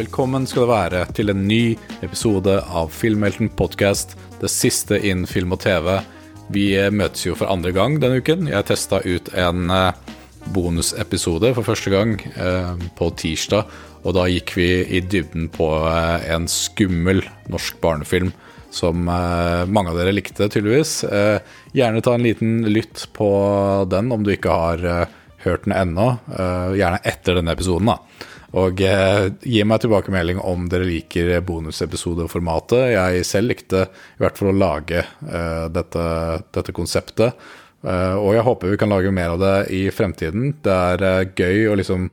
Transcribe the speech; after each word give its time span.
Velkommen 0.00 0.46
skal 0.48 0.62
det 0.62 0.70
være 0.70 1.00
til 1.12 1.28
en 1.28 1.42
ny 1.44 1.74
episode 2.00 2.54
av 2.72 2.88
Filmhelten 2.94 3.50
podcast, 3.52 4.14
det 4.40 4.48
siste 4.48 4.96
innen 4.96 5.26
film 5.28 5.52
og 5.52 5.60
TV. 5.60 5.90
Vi 6.54 6.70
eh, 6.78 6.88
møtes 6.88 7.26
jo 7.26 7.34
for 7.36 7.52
andre 7.52 7.74
gang 7.76 7.98
denne 8.00 8.22
uken. 8.22 8.48
Jeg 8.48 8.64
testa 8.70 9.02
ut 9.04 9.28
en 9.36 9.68
eh, 9.74 10.14
bonusepisode 10.56 11.52
for 11.58 11.68
første 11.68 11.92
gang 11.92 12.14
eh, 12.32 12.86
på 12.96 13.10
tirsdag, 13.20 13.76
og 14.00 14.16
da 14.16 14.24
gikk 14.32 14.54
vi 14.56 14.70
i 14.88 15.04
dybden 15.04 15.50
på 15.52 15.68
en 15.84 16.48
skummel 16.48 17.20
norsk 17.52 17.76
barnefilm 17.84 18.32
som 18.72 19.04
mange 19.04 19.90
av 19.90 19.98
dere 19.98 20.14
likte, 20.14 20.46
tydeligvis. 20.46 21.02
Gjerne 21.76 22.00
ta 22.06 22.14
en 22.16 22.24
liten 22.24 22.60
lytt 22.70 23.08
på 23.18 23.30
den 23.90 24.14
om 24.14 24.24
du 24.24 24.32
ikke 24.32 24.60
har 24.62 24.84
hørt 25.44 25.66
den 25.66 25.74
ennå. 25.74 26.12
Gjerne 26.78 27.02
etter 27.02 27.36
denne 27.42 27.52
episoden, 27.58 27.90
da. 27.90 27.98
Og 28.58 28.82
eh, 28.82 29.28
gi 29.46 29.62
meg 29.68 29.82
tilbakemelding 29.82 30.40
om 30.42 30.66
dere 30.70 30.88
liker 30.88 31.36
bonusepisodeformatet. 31.46 32.88
Jeg 32.96 33.26
selv 33.28 33.52
likte 33.52 33.84
i 33.86 34.24
hvert 34.24 34.40
fall 34.40 34.50
å 34.50 34.58
lage 34.58 35.04
eh, 35.04 35.66
dette, 35.70 36.06
dette, 36.50 36.74
konseptet. 36.74 37.38
Eh, 37.86 38.16
og 38.18 38.34
jeg 38.34 38.46
håper 38.48 38.74
vi 38.74 38.80
kan 38.80 38.90
lage 38.90 39.14
mer 39.14 39.36
av 39.36 39.44
det 39.44 39.54
i 39.76 39.84
fremtiden. 39.94 40.56
Det 40.64 40.74
er 40.74 41.06
eh, 41.06 41.28
gøy 41.30 41.70
å 41.70 41.78
liksom 41.78 42.10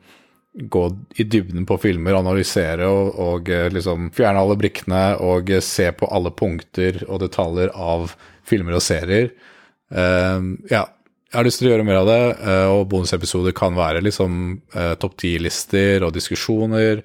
gå 0.58 0.84
i 1.22 1.26
dybden 1.26 1.66
på 1.70 1.78
filmer, 1.82 2.18
analysere 2.18 2.86
og, 2.90 3.18
og 3.22 3.50
eh, 3.54 3.68
liksom 3.74 4.12
fjerne 4.18 4.42
alle 4.42 4.58
brikkene 4.62 5.04
og 5.26 5.52
se 5.66 5.90
på 5.94 6.10
alle 6.14 6.34
punkter 6.34 7.04
og 7.08 7.22
detaljer 7.26 7.74
av 7.74 8.14
filmer 8.48 8.78
og 8.78 8.86
serier. 8.86 9.34
Eh, 9.90 10.48
ja, 10.70 10.86
jeg 11.28 11.36
har 11.36 11.48
lyst 11.48 11.60
til 11.60 11.68
å 11.68 11.74
gjøre 11.74 11.86
mer 11.88 12.00
av 12.00 12.08
det, 12.08 12.22
eh, 12.48 12.70
og 12.72 12.86
bonusepisoder 12.92 13.56
kan 13.56 13.76
være 13.76 14.04
liksom 14.06 14.38
eh, 14.72 14.94
topp 15.00 15.18
ti-lister 15.20 16.06
og 16.08 16.14
diskusjoner. 16.16 17.02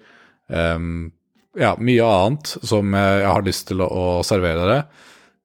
Um, 0.47 1.11
ja, 1.59 1.73
mye 1.81 2.07
annet 2.07 2.53
som 2.63 2.95
jeg 2.95 3.25
har 3.27 3.43
lyst 3.47 3.67
til 3.73 3.83
å, 3.83 4.21
servere 4.27 4.63
dere. 4.63 4.85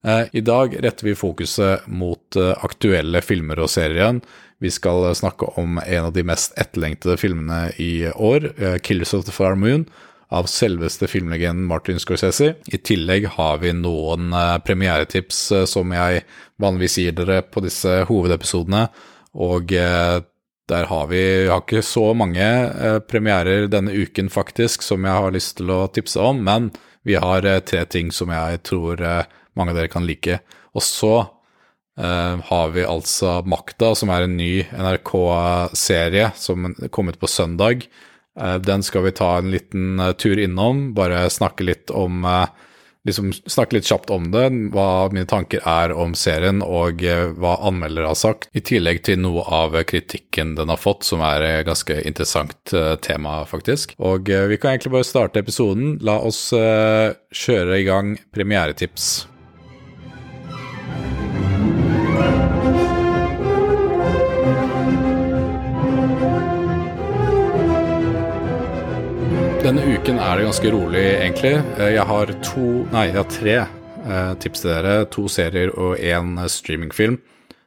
Uh, 0.06 0.30
I 0.30 0.44
dag 0.46 0.76
retter 0.84 1.10
vi 1.10 1.18
fokuset 1.18 1.88
mot 1.90 2.38
aktuelle 2.38 3.24
filmer 3.26 3.64
og 3.64 3.72
serier 3.74 3.98
igjen. 3.98 4.22
Vi 4.62 4.70
skal 4.74 5.10
snakke 5.18 5.50
om 5.58 5.82
en 5.82 6.10
av 6.12 6.14
de 6.14 6.26
mest 6.26 6.54
etterlengtede 6.58 7.18
filmene 7.22 7.72
i 7.82 8.10
år, 8.14 8.52
'Killers 8.82 9.14
of 9.18 9.26
the 9.26 9.34
Far 9.34 9.58
Moon', 9.58 9.86
av 10.30 10.48
selveste 10.52 11.08
filmlegenden 11.08 11.66
Martin 11.68 12.00
Scorsese. 12.00 12.56
I 12.68 12.78
tillegg 12.78 13.30
har 13.38 13.62
vi 13.62 13.72
noen 13.76 14.34
uh, 14.36 14.58
premieretips 14.64 15.40
uh, 15.56 15.64
som 15.70 15.94
jeg 15.96 16.24
vanligvis 16.60 16.98
gir 17.00 17.16
dere 17.16 17.42
på 17.48 17.64
disse 17.64 18.02
hovedepisodene. 18.10 18.88
Og 19.40 19.72
uh, 19.72 20.20
der 20.68 20.90
har 20.90 21.08
vi 21.08 21.22
har 21.48 21.64
ikke 21.64 21.80
så 21.86 22.10
mange 22.18 22.44
premierer 23.08 23.70
denne 23.72 23.94
uken, 23.96 24.28
faktisk, 24.28 24.84
som 24.84 25.06
jeg 25.08 25.16
har 25.16 25.32
lyst 25.32 25.56
til 25.62 25.72
å 25.72 25.86
tipse 25.96 26.20
om. 26.20 26.42
Men 26.44 26.74
vi 27.08 27.16
har 27.16 27.48
tre 27.64 27.86
ting 27.88 28.12
som 28.12 28.34
jeg 28.36 28.60
tror 28.68 29.00
mange 29.56 29.72
av 29.72 29.80
dere 29.80 29.92
kan 29.94 30.04
like. 30.04 30.42
Og 30.76 30.84
så 30.84 31.14
har 31.96 32.74
vi 32.76 32.84
altså 32.84 33.38
Makta, 33.48 33.94
som 33.96 34.12
er 34.12 34.28
en 34.28 34.36
ny 34.36 34.52
NRK-serie 34.76 36.34
som 36.36 36.68
kom 36.92 37.16
ut 37.16 37.22
på 37.24 37.32
søndag 37.32 37.88
Eh, 37.88 38.17
den 38.62 38.84
skal 38.86 39.06
vi 39.08 39.12
ta 39.18 39.38
en 39.38 39.52
liten 39.52 40.00
eh, 40.00 40.14
tur 40.14 40.40
innom, 40.40 40.94
bare 40.94 41.30
snakke 41.30 41.66
litt 41.68 41.94
om 41.94 42.26
eh, 42.26 42.48
liksom 43.08 43.32
snakke 43.34 43.78
litt 43.78 43.88
kjapt 43.88 44.12
om 44.12 44.26
det, 44.34 44.50
hva 44.74 45.08
mine 45.14 45.28
tanker 45.30 45.64
er 45.64 45.94
om 45.96 46.12
serien 46.18 46.60
og 46.66 47.06
hva 47.40 47.54
anmeldere 47.70 48.10
har 48.12 48.20
sagt, 48.20 48.50
i 48.52 48.60
tillegg 48.60 49.00
til 49.08 49.22
noe 49.24 49.46
av 49.48 49.78
kritikken 49.88 50.58
den 50.58 50.74
har 50.74 50.82
fått, 50.82 51.08
som 51.08 51.24
er 51.24 51.46
et 51.46 51.70
ganske 51.70 52.02
interessant 52.04 52.76
tema, 53.08 53.38
faktisk. 53.48 53.96
Og 53.96 54.28
vi 54.28 54.60
kan 54.60 54.74
egentlig 54.76 54.92
bare 54.98 55.08
starte 55.08 55.40
episoden. 55.40 55.96
La 56.04 56.18
oss 56.20 56.50
kjøre 56.52 57.80
i 57.80 57.88
gang 57.88 58.18
premieretips. 58.36 59.22
Denne 69.68 69.84
uken 69.84 70.16
er 70.16 70.38
det 70.40 70.46
ganske 70.46 70.70
rolig, 70.72 71.02
egentlig. 71.18 71.58
Eh, 71.76 71.90
jeg 71.98 72.04
har 72.08 72.30
to, 72.40 72.68
nei, 72.94 73.02
jeg 73.10 73.18
har 73.18 73.26
tre 73.34 73.56
eh, 73.58 74.30
tips 74.40 74.62
til 74.64 74.72
dere. 74.72 74.94
To 75.12 75.26
serier 75.28 75.74
og 75.76 76.00
én 76.00 76.38
streamingfilm. 76.48 77.18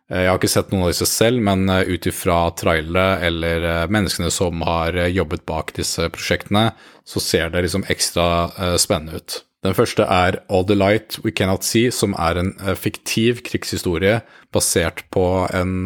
Eh, 0.09 0.22
jeg 0.22 0.31
har 0.31 0.41
ikke 0.41 0.49
sett 0.49 0.72
noen 0.72 0.87
av 0.87 0.94
disse 0.94 1.10
selv, 1.10 1.44
men 1.44 1.69
ut 1.69 2.09
ifra 2.09 2.39
trailere 2.56 3.21
eller 3.28 3.69
menneskene 3.93 4.33
som 4.33 4.65
har 4.65 4.97
jobbet 5.12 5.44
bak 5.44 5.75
disse 5.77 6.09
prosjektene, 6.09 6.71
så 7.05 7.21
ser 7.21 7.53
det 7.53 7.66
liksom 7.66 7.84
ekstra 7.93 8.49
spennende 8.81 9.21
ut. 9.21 9.43
Den 9.60 9.77
første 9.77 10.09
er 10.09 10.41
All 10.49 10.65
the 10.65 10.81
Light 10.81 11.21
We 11.21 11.37
Cannot 11.37 11.69
See, 11.69 11.93
som 11.93 12.16
er 12.16 12.41
en 12.41 12.55
fiktiv 12.81 13.44
krigshistorie 13.44 14.22
basert 14.56 15.05
på, 15.12 15.27
en, 15.53 15.83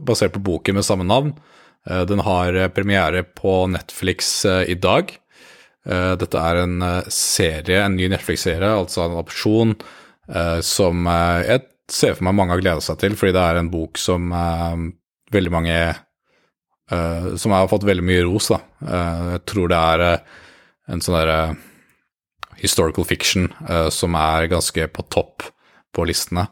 basert 0.00 0.32
på 0.32 0.46
boken 0.48 0.80
med 0.80 0.88
samme 0.88 1.04
navn. 1.04 1.34
Den 2.08 2.22
har 2.24 2.56
premiere 2.72 3.26
på 3.36 3.66
Netflix 3.68 4.46
i 4.48 4.78
dag. 4.80 5.12
Uh, 5.82 6.14
dette 6.14 6.38
er 6.38 6.60
en 6.62 6.76
uh, 6.78 7.10
serie, 7.10 7.80
en 7.82 7.96
ny 7.98 8.06
Netflix-serie, 8.12 8.70
altså 8.70 9.02
en 9.02 9.18
opsjon, 9.18 9.74
uh, 10.30 10.60
som 10.62 11.08
jeg 11.10 11.64
ser 11.90 12.14
for 12.14 12.28
meg 12.28 12.36
mange 12.38 12.54
har 12.54 12.62
gleda 12.62 12.84
seg 12.84 13.00
til, 13.02 13.16
fordi 13.18 13.34
det 13.34 13.42
er 13.42 13.58
en 13.58 13.70
bok 13.72 13.98
som 14.00 14.30
veldig 15.32 15.50
mange 15.52 15.76
Som 17.40 17.52
har 17.54 17.68
fått 17.68 17.84
veldig 17.88 18.04
mye 18.04 18.22
ros, 18.24 18.50
da. 18.52 18.58
jeg 19.32 19.42
tror 19.48 19.68
det 19.68 19.76
er 19.78 20.02
en 20.92 21.00
sånn 21.00 21.16
derre 21.16 21.36
historical 22.60 23.06
fiction 23.08 23.46
som 23.92 24.16
er 24.18 24.48
ganske 24.52 24.86
på 24.92 25.04
topp 25.12 25.46
på 25.92 26.04
listene. 26.08 26.46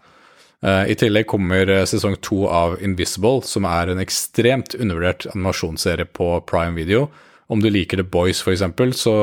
I 0.65 0.97
tillegg 0.97 1.29
kommer 1.29 1.85
sesong 1.89 2.17
to 2.25 2.47
av 2.49 2.79
Invisible, 2.85 3.43
som 3.45 3.69
er 3.69 3.93
en 3.93 4.01
ekstremt 4.01 4.77
undervurdert 4.79 5.29
animasjonsserie 5.35 6.09
på 6.09 6.33
Prime 6.49 6.77
Video 6.77 7.09
om 7.51 7.63
du 7.63 7.71
liker 7.71 7.99
The 7.99 8.07
Boys, 8.07 8.43
f.eks., 8.47 8.63
så 9.01 9.15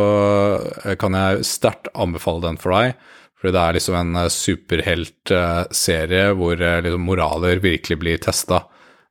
eh, 0.83 0.95
kan 0.99 1.15
jeg 1.15 1.45
sterkt 1.47 1.88
anbefale 1.95 2.43
den 2.43 2.59
for 2.59 2.75
deg. 2.75 2.97
Fordi 3.38 3.53
det 3.55 3.61
er 3.61 3.77
liksom 3.77 3.95
en 3.95 4.19
eh, 4.19 4.33
superheltserie 4.33 6.25
hvor 6.35 6.59
eh, 6.59 6.81
liksom 6.83 7.07
moraler 7.07 7.63
virkelig 7.63 7.99
blir 8.03 8.23
testa 8.23 8.66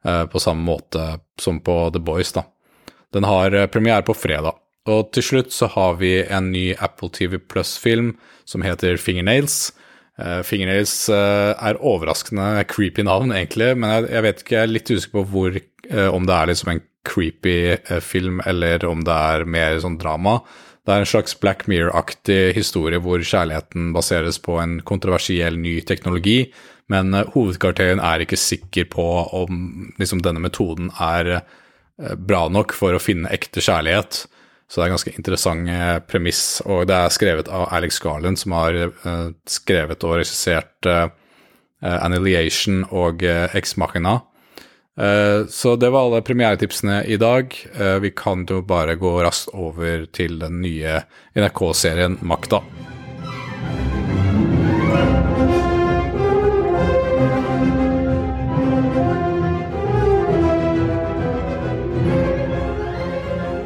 på 0.07 0.39
samme 0.39 0.63
måte 0.63 1.03
som 1.43 1.57
på 1.67 1.75
The 1.91 1.99
Boys. 1.99 2.29
da. 2.31 2.45
Den 3.11 3.25
har 3.27 3.57
premiere 3.75 4.05
på 4.07 4.15
fredag. 4.15 4.55
Og 4.87 5.09
til 5.11 5.25
slutt 5.27 5.51
så 5.51 5.67
har 5.73 5.97
vi 5.99 6.21
en 6.23 6.53
ny 6.53 6.77
Apple 6.79 7.11
TV 7.11 7.41
Plus-film 7.43 8.13
som 8.47 8.63
heter 8.63 9.01
Fingernails. 9.03 9.73
Fingernails 10.47 10.95
er 11.11 11.81
overraskende 11.83 12.63
creepy 12.71 13.03
navn, 13.03 13.35
egentlig, 13.35 13.73
men 13.75 14.07
jeg, 14.07 14.23
vet 14.29 14.45
ikke, 14.45 14.55
jeg 14.55 14.63
er 14.63 14.75
litt 14.77 14.93
usikker 14.95 15.17
på 15.17 15.27
hvor, 15.33 15.59
om 16.15 16.31
det 16.31 16.39
er 16.39 16.53
liksom 16.53 16.71
en 16.77 16.85
creepy 17.07 17.57
eh, 17.77 18.01
film, 18.05 18.41
eller 18.47 18.85
om 18.89 19.05
det 19.07 19.15
er 19.15 19.47
mer 19.49 19.79
sånn 19.83 19.99
drama. 20.01 20.41
Det 20.87 20.95
er 20.95 21.03
en 21.03 21.11
slags 21.11 21.35
Black 21.43 21.67
Mirror-aktig 21.71 22.55
historie 22.55 23.01
hvor 23.03 23.23
kjærligheten 23.23 23.91
baseres 23.95 24.39
på 24.43 24.59
en 24.63 24.79
kontroversiell 24.87 25.59
ny 25.59 25.81
teknologi, 25.87 26.45
men 26.93 27.11
uh, 27.17 27.25
hovedkarakteren 27.35 27.99
er 27.99 28.23
ikke 28.23 28.39
sikker 28.39 28.87
på 28.93 29.07
om 29.35 29.89
liksom, 29.99 30.23
denne 30.23 30.43
metoden 30.45 30.93
er 31.03 31.33
uh, 31.41 32.15
bra 32.15 32.45
nok 32.53 32.77
for 32.77 32.95
å 32.95 33.03
finne 33.03 33.33
ekte 33.35 33.65
kjærlighet. 33.65 34.27
Så 34.67 34.79
det 34.79 34.85
er 34.85 34.89
en 34.91 34.97
ganske 34.97 35.15
interessant 35.15 35.69
premiss, 36.11 36.41
og 36.67 36.89
det 36.91 36.95
er 36.99 37.13
skrevet 37.15 37.51
av 37.55 37.69
Alex 37.75 38.01
Garland, 38.03 38.39
som 38.41 38.51
har 38.57 38.75
skrevet 39.47 40.03
og 40.03 40.17
regissert 40.19 40.89
Annihilation 41.87 42.81
og 42.91 43.23
Ex 43.23 43.77
Machina. 43.79 44.17
Eh, 44.97 45.47
så 45.49 45.77
det 45.77 45.91
var 45.91 46.07
alle 46.07 46.23
premieretipsene 46.23 47.05
i 47.05 47.17
dag. 47.17 47.57
Eh, 47.81 47.95
vi 47.95 48.11
kan 48.11 48.47
jo 48.49 48.63
bare 48.63 48.95
gå 48.97 49.13
raskt 49.23 49.53
over 49.53 50.07
til 50.07 50.39
den 50.41 50.63
nye 50.65 51.03
NRK-serien 51.37 52.19
Makta. 52.25 52.63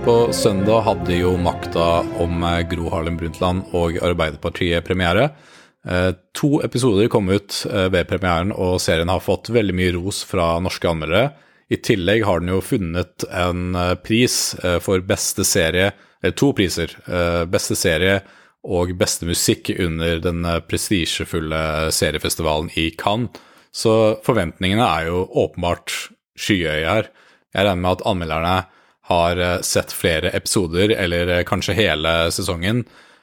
På 0.04 0.32
søndag 0.32 0.80
hadde 0.80 1.14
jo 1.14 1.36
Makta 1.38 2.02
om 2.18 2.42
eh, 2.42 2.64
Gro 2.66 2.90
Harlem 2.90 3.20
Brundtland 3.20 3.70
og 3.70 4.02
Arbeiderpartiet 4.02 4.82
premiere. 4.82 5.30
Eh, 5.88 6.12
to 6.32 6.60
episoder 6.62 7.08
kom 7.08 7.28
ut 7.28 7.66
eh, 7.72 7.88
ved 7.88 8.08
premieren, 8.08 8.52
og 8.52 8.80
serien 8.82 9.08
har 9.08 9.22
fått 9.24 9.48
veldig 9.52 9.76
mye 9.76 9.94
ros 9.96 10.22
fra 10.28 10.52
norske 10.60 10.88
anmeldere. 10.88 11.30
I 11.70 11.78
tillegg 11.80 12.24
har 12.26 12.42
den 12.42 12.52
jo 12.52 12.60
funnet 12.64 13.24
en 13.30 13.74
eh, 13.78 13.94
pris 14.04 14.56
for 14.84 15.00
beste 15.06 15.46
serie, 15.48 15.92
eller 16.20 16.36
to 16.36 16.50
priser. 16.52 16.92
Beste 17.48 17.72
serie 17.78 18.18
og 18.68 18.90
beste 19.00 19.24
musikk 19.24 19.70
under 19.72 20.18
den 20.20 20.44
prestisjefulle 20.68 21.88
seriefestivalen 21.96 22.68
i 22.76 22.90
Cannes. 22.92 23.40
Så 23.72 24.18
forventningene 24.26 24.84
er 24.84 25.06
jo 25.08 25.22
åpenbart 25.40 25.94
skyhøye 26.36 26.84
her. 26.84 27.08
Jeg 27.54 27.64
regner 27.64 27.80
med 27.80 27.94
at 27.94 28.04
anmelderne 28.10 28.54
har 29.08 29.40
sett 29.64 29.94
flere 29.96 30.34
episoder, 30.36 30.92
eller 30.92 31.32
kanskje 31.48 31.78
hele 31.78 32.12
sesongen. 32.34 32.82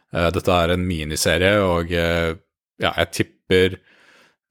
Dette 0.09 0.57
er 0.57 0.73
en 0.73 0.87
miniserie, 0.87 1.53
og 1.61 1.93
ja, 2.81 2.93
jeg 3.03 3.13
tipper 3.19 3.79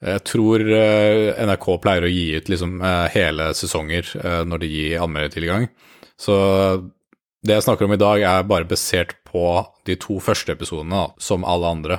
jeg 0.06 0.22
tror 0.28 0.60
NRK 0.60 1.66
pleier 1.80 2.04
å 2.04 2.10
gi 2.12 2.26
ut 2.36 2.50
liksom 2.52 2.82
hele 3.14 3.46
sesonger 3.56 4.10
når 4.44 4.60
de 4.60 4.68
gir 4.68 5.00
anmeldertilgang. 5.00 5.70
Så 6.20 6.36
det 7.46 7.56
jeg 7.56 7.64
snakker 7.64 7.86
om 7.86 7.94
i 7.94 8.00
dag, 8.00 8.20
er 8.20 8.48
bare 8.48 8.68
basert 8.68 9.14
på 9.26 9.64
de 9.88 9.96
to 10.00 10.18
første 10.22 10.52
episodene, 10.52 11.06
som 11.16 11.46
alle 11.48 11.70
andre. 11.78 11.98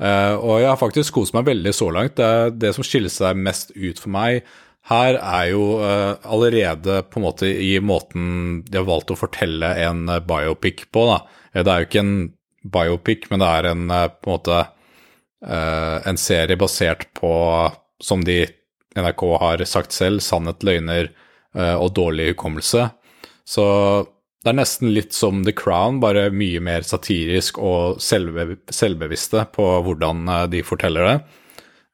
Og 0.00 0.62
jeg 0.62 0.68
har 0.70 0.80
faktisk 0.80 1.18
kost 1.18 1.36
meg 1.36 1.48
veldig 1.48 1.74
så 1.76 1.90
langt. 1.92 2.16
Det, 2.16 2.56
det, 2.60 2.72
som 2.76 2.86
skiller 2.86 3.12
seg 3.12 3.36
mest 3.36 3.74
ut 3.76 4.00
for 4.00 4.12
meg 4.16 4.40
her, 4.88 5.18
er 5.18 5.50
jo 5.52 5.66
allerede 5.82 7.02
på 7.10 7.20
en 7.20 7.26
måte 7.26 7.50
i 7.50 7.74
måten 7.84 8.62
de 8.64 8.80
har 8.80 8.88
valgt 8.88 9.12
å 9.12 9.18
fortelle 9.18 9.74
en 9.84 10.06
biopic 10.24 10.86
på. 10.88 11.04
Da. 11.12 11.20
Det 11.60 11.68
er 11.68 11.84
jo 11.84 11.90
ikke 11.90 12.04
en 12.04 12.16
biopic, 12.64 13.28
men 13.32 13.44
det 13.44 13.52
er 13.58 13.70
en 13.72 13.86
på 13.90 14.30
en 14.30 14.36
måte 14.38 14.64
en 15.44 16.16
serie 16.16 16.56
basert 16.56 17.04
på, 17.18 17.30
som 18.00 18.22
de 18.24 18.38
NRK 18.96 19.24
har 19.42 19.64
sagt 19.68 19.92
selv, 19.92 20.22
sannhet, 20.24 20.64
løgner 20.64 21.10
og 21.76 21.90
dårlig 21.98 22.30
hukommelse. 22.30 22.86
Så 23.44 23.66
det 24.46 24.52
er 24.52 24.60
nesten 24.60 24.92
litt 24.94 25.10
som 25.10 25.40
The 25.42 25.50
Crown, 25.58 25.96
bare 25.98 26.28
mye 26.30 26.60
mer 26.62 26.84
satirisk 26.86 27.56
og 27.58 27.96
selvbe 27.98 28.60
selvbevisste 28.70 29.42
på 29.50 29.64
hvordan 29.82 30.20
eh, 30.30 30.44
de 30.52 30.60
forteller 30.62 31.08
det. 31.08 31.16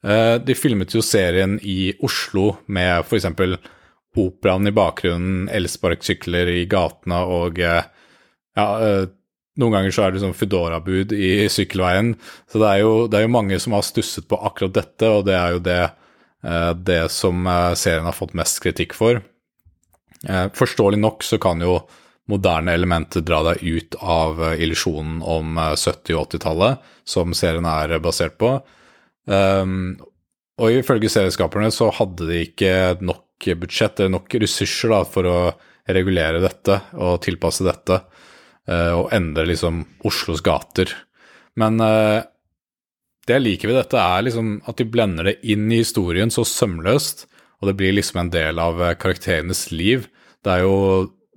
Eh, 0.05 0.35
de 0.45 0.57
filmet 0.59 0.93
jo 0.93 1.01
serien 1.01 1.55
i 1.65 1.95
Oslo 2.05 2.59
med 2.69 3.07
f.eks. 3.07 3.57
operaen 4.21 4.69
i 4.69 4.75
bakgrunnen, 4.77 5.47
elsparkesykler 5.49 6.53
i 6.53 6.67
gatene 6.69 7.23
og 7.39 7.63
eh, 7.65 7.89
ja, 8.53 8.69
noen 9.61 9.75
ganger 9.77 9.95
så 9.95 10.07
er 10.07 10.15
det 10.15 10.23
sånn 10.23 10.37
Foodora-bud 10.37 11.13
i 11.17 11.49
sykkelveien. 11.53 12.15
Så 12.51 12.63
det 12.63 12.69
er, 12.69 12.85
jo, 12.85 12.93
det 13.11 13.19
er, 13.19 13.27
jo, 13.27 13.35
mange 13.35 13.59
som 13.61 13.77
har 13.77 13.85
stusset 13.87 14.29
på 14.31 14.39
akkurat 14.41 14.77
dette, 14.79 15.11
og 15.11 15.27
det 15.29 15.35
er 15.37 15.57
jo 15.57 15.65
det, 15.67 15.81
det 16.89 17.03
som 17.13 17.45
serien 17.77 18.09
har 18.09 18.17
fått 18.17 18.33
mest 18.39 18.63
kritikk 18.65 18.97
for. 18.97 19.21
Forståelig 20.57 21.03
nok 21.03 21.27
så 21.27 21.37
kan 21.43 21.61
jo 21.61 21.83
moderne 22.31 22.73
elementer 22.73 23.25
dra 23.27 23.43
deg 23.51 23.63
ut 23.63 23.99
av 24.01 24.41
eh, 24.45 24.63
illusjonen 24.65 25.21
om 25.27 25.59
70- 25.59 26.15
og 26.17 26.29
80-tallet, 26.29 26.89
som 27.05 27.35
serien 27.37 27.67
er 27.69 27.97
basert 28.03 28.39
på. 28.41 28.55
Um, 29.27 29.99
og 30.63 30.79
ifølge 30.79 31.11
serieskaperne 31.11 31.71
så 31.75 31.91
hadde 31.95 32.29
de 32.29 32.43
ikke 32.47 32.73
nok 33.03 33.49
budsjett 33.59 33.99
eller 33.99 34.17
nok 34.19 34.35
ressurser 34.43 34.93
da, 34.93 35.03
for 35.09 35.27
å 35.27 35.39
regulere 35.91 36.43
dette 36.43 36.79
og 36.95 37.19
tilpasse 37.25 37.67
dette, 37.67 37.99
og 38.71 39.09
endre 39.11 39.49
liksom 39.49 39.81
Oslos 40.07 40.43
gater. 40.45 40.93
Men 41.59 41.81
uh, 41.83 42.23
det 43.27 43.37
jeg 43.37 43.45
liker 43.45 43.71
ved 43.71 43.81
dette, 43.81 43.99
er 43.99 44.27
liksom 44.27 44.53
at 44.71 44.79
de 44.79 44.87
blender 44.89 45.31
det 45.31 45.41
inn 45.43 45.67
i 45.71 45.81
historien 45.83 46.31
så 46.31 46.45
sømløst, 46.47 47.27
og 47.61 47.71
det 47.71 47.77
blir 47.79 47.95
liksom 47.95 48.23
en 48.23 48.33
del 48.35 48.59
av 48.63 48.81
karakterenes 49.03 49.69
liv. 49.75 50.09
Det 50.43 50.55
er 50.55 50.65
jo 50.65 50.79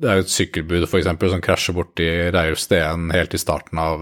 det 0.01 0.09
er 0.11 0.21
et 0.21 0.31
sykkelbud 0.31 0.87
for 0.89 0.99
eksempel, 0.99 1.29
som 1.31 1.43
krasjer 1.43 1.75
borti 1.77 2.07
Reiulf 2.33 2.59
Steen 2.59 3.11
helt 3.15 3.35
i 3.37 3.39
starten 3.39 3.79
av 3.79 4.01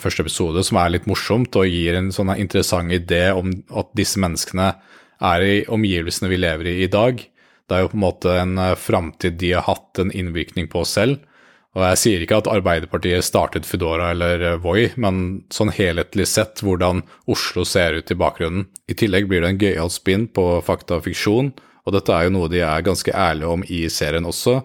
første 0.00 0.24
episode, 0.24 0.64
som 0.66 0.80
er 0.80 0.94
litt 0.94 1.06
morsomt 1.06 1.54
og 1.58 1.68
gir 1.70 1.98
en 1.98 2.10
sånn 2.14 2.32
interessant 2.34 2.90
idé 2.92 3.28
om 3.36 3.52
at 3.78 3.92
disse 3.94 4.18
menneskene 4.22 4.72
er 5.24 5.44
i 5.46 5.60
omgivelsene 5.70 6.30
vi 6.32 6.40
lever 6.40 6.70
i 6.72 6.74
i 6.82 6.90
dag. 6.90 7.20
Det 7.64 7.76
er 7.76 7.84
jo 7.84 7.92
på 7.92 7.98
en 8.00 8.04
måte 8.04 8.34
en 8.40 8.58
framtid 8.80 9.38
de 9.40 9.54
har 9.54 9.68
hatt 9.68 10.02
en 10.02 10.10
innvirkning 10.10 10.66
på 10.72 10.82
selv. 10.88 11.22
Og 11.74 11.82
jeg 11.82 11.98
sier 11.98 12.22
ikke 12.22 12.38
at 12.38 12.50
Arbeiderpartiet 12.50 13.26
startet 13.26 13.66
Foodora 13.66 14.12
eller 14.14 14.42
uh, 14.46 14.60
Voi, 14.62 14.92
men 14.94 15.42
sånn 15.50 15.72
helhetlig 15.74 16.28
sett 16.30 16.62
hvordan 16.62 17.02
Oslo 17.26 17.66
ser 17.66 17.98
ut 17.98 18.12
i 18.14 18.18
bakgrunnen. 18.18 18.68
I 18.86 18.94
tillegg 18.94 19.26
blir 19.30 19.42
det 19.42 19.50
en 19.50 19.60
gøyal 19.60 19.90
spinn 19.90 20.28
på 20.30 20.46
fakta 20.66 21.00
og 21.00 21.08
fiksjon, 21.08 21.50
og 21.84 21.96
dette 21.96 22.14
er 22.14 22.28
jo 22.28 22.36
noe 22.36 22.52
de 22.52 22.62
er 22.64 22.86
ganske 22.86 23.10
ærlige 23.10 23.56
om 23.56 23.66
i 23.66 23.84
serien 23.92 24.30
også 24.30 24.60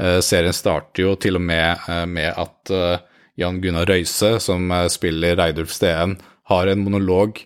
Eh, 0.00 0.18
serien 0.24 0.54
starter 0.56 1.04
jo 1.04 1.14
til 1.20 1.36
og 1.36 1.44
med 1.44 1.88
eh, 1.90 2.06
med 2.08 2.32
at 2.38 2.72
eh, 2.72 3.02
Jan 3.40 3.60
Gunnar 3.62 3.88
Røise, 3.88 4.36
som 4.42 4.68
spiller 4.92 5.36
Reidulf 5.38 5.72
Steen, 5.72 6.18
har 6.50 6.68
en 6.68 6.82
monolog, 6.84 7.38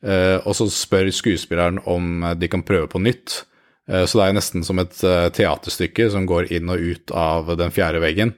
og 0.00 0.52
så 0.54 0.68
spør 0.70 1.08
skuespilleren 1.12 1.80
om 1.90 2.22
de 2.38 2.48
kan 2.48 2.62
prøve 2.62 2.86
på 2.92 3.00
nytt. 3.02 3.40
Så 3.88 4.20
det 4.20 4.26
er 4.28 4.36
nesten 4.36 4.62
som 4.64 4.78
et 4.78 4.94
teaterstykke 4.94 6.06
som 6.12 6.28
går 6.28 6.52
inn 6.54 6.70
og 6.70 6.84
ut 6.92 7.12
av 7.16 7.50
den 7.58 7.74
fjerde 7.74 7.98
veggen. 8.04 8.30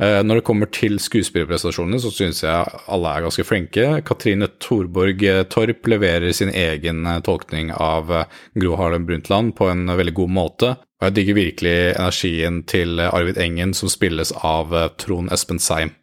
Når 0.00 0.38
det 0.38 0.44
kommer 0.48 0.70
til 0.72 0.94
skuespillerprestasjonene, 1.02 1.98
så 2.00 2.08
syns 2.08 2.38
jeg 2.40 2.70
alle 2.88 3.10
er 3.12 3.24
ganske 3.26 3.44
flinke. 3.44 3.84
Katrine 4.08 4.48
Thorborg 4.56 5.20
Torp 5.52 5.90
leverer 5.92 6.32
sin 6.32 6.48
egen 6.48 7.04
tolkning 7.26 7.68
av 7.76 8.08
Gro 8.56 8.78
Harlem 8.80 9.04
Brundtland 9.04 9.52
på 9.58 9.68
en 9.68 9.84
veldig 9.92 10.14
god 10.16 10.32
måte. 10.38 10.70
Og 11.00 11.08
jeg 11.08 11.16
digger 11.16 11.38
virkelig 11.38 11.76
energien 11.94 12.58
til 12.68 13.00
Arvid 13.00 13.38
Engen, 13.40 13.72
som 13.72 13.88
spilles 13.88 14.34
av 14.44 14.74
eh, 14.76 14.90
Trond 15.00 15.32
Espen 15.32 15.60
Seim. 15.62 15.94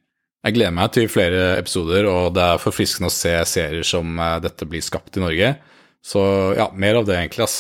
Jeg 0.46 0.56
gleder 0.56 0.74
meg 0.74 0.94
til 0.96 1.10
flere 1.12 1.52
episoder, 1.60 2.08
og 2.10 2.32
det 2.34 2.46
er 2.46 2.62
forfriskende 2.62 3.12
å 3.12 3.14
se 3.14 3.36
serier 3.46 3.86
som 3.86 4.18
eh, 4.18 4.40
dette 4.42 4.66
blir 4.70 4.82
skapt 4.82 5.20
i 5.20 5.22
Norge. 5.22 5.52
Så 6.02 6.24
ja, 6.58 6.72
mer 6.74 6.98
av 6.98 7.06
det, 7.06 7.20
egentlig, 7.20 7.46
ass. 7.46 7.60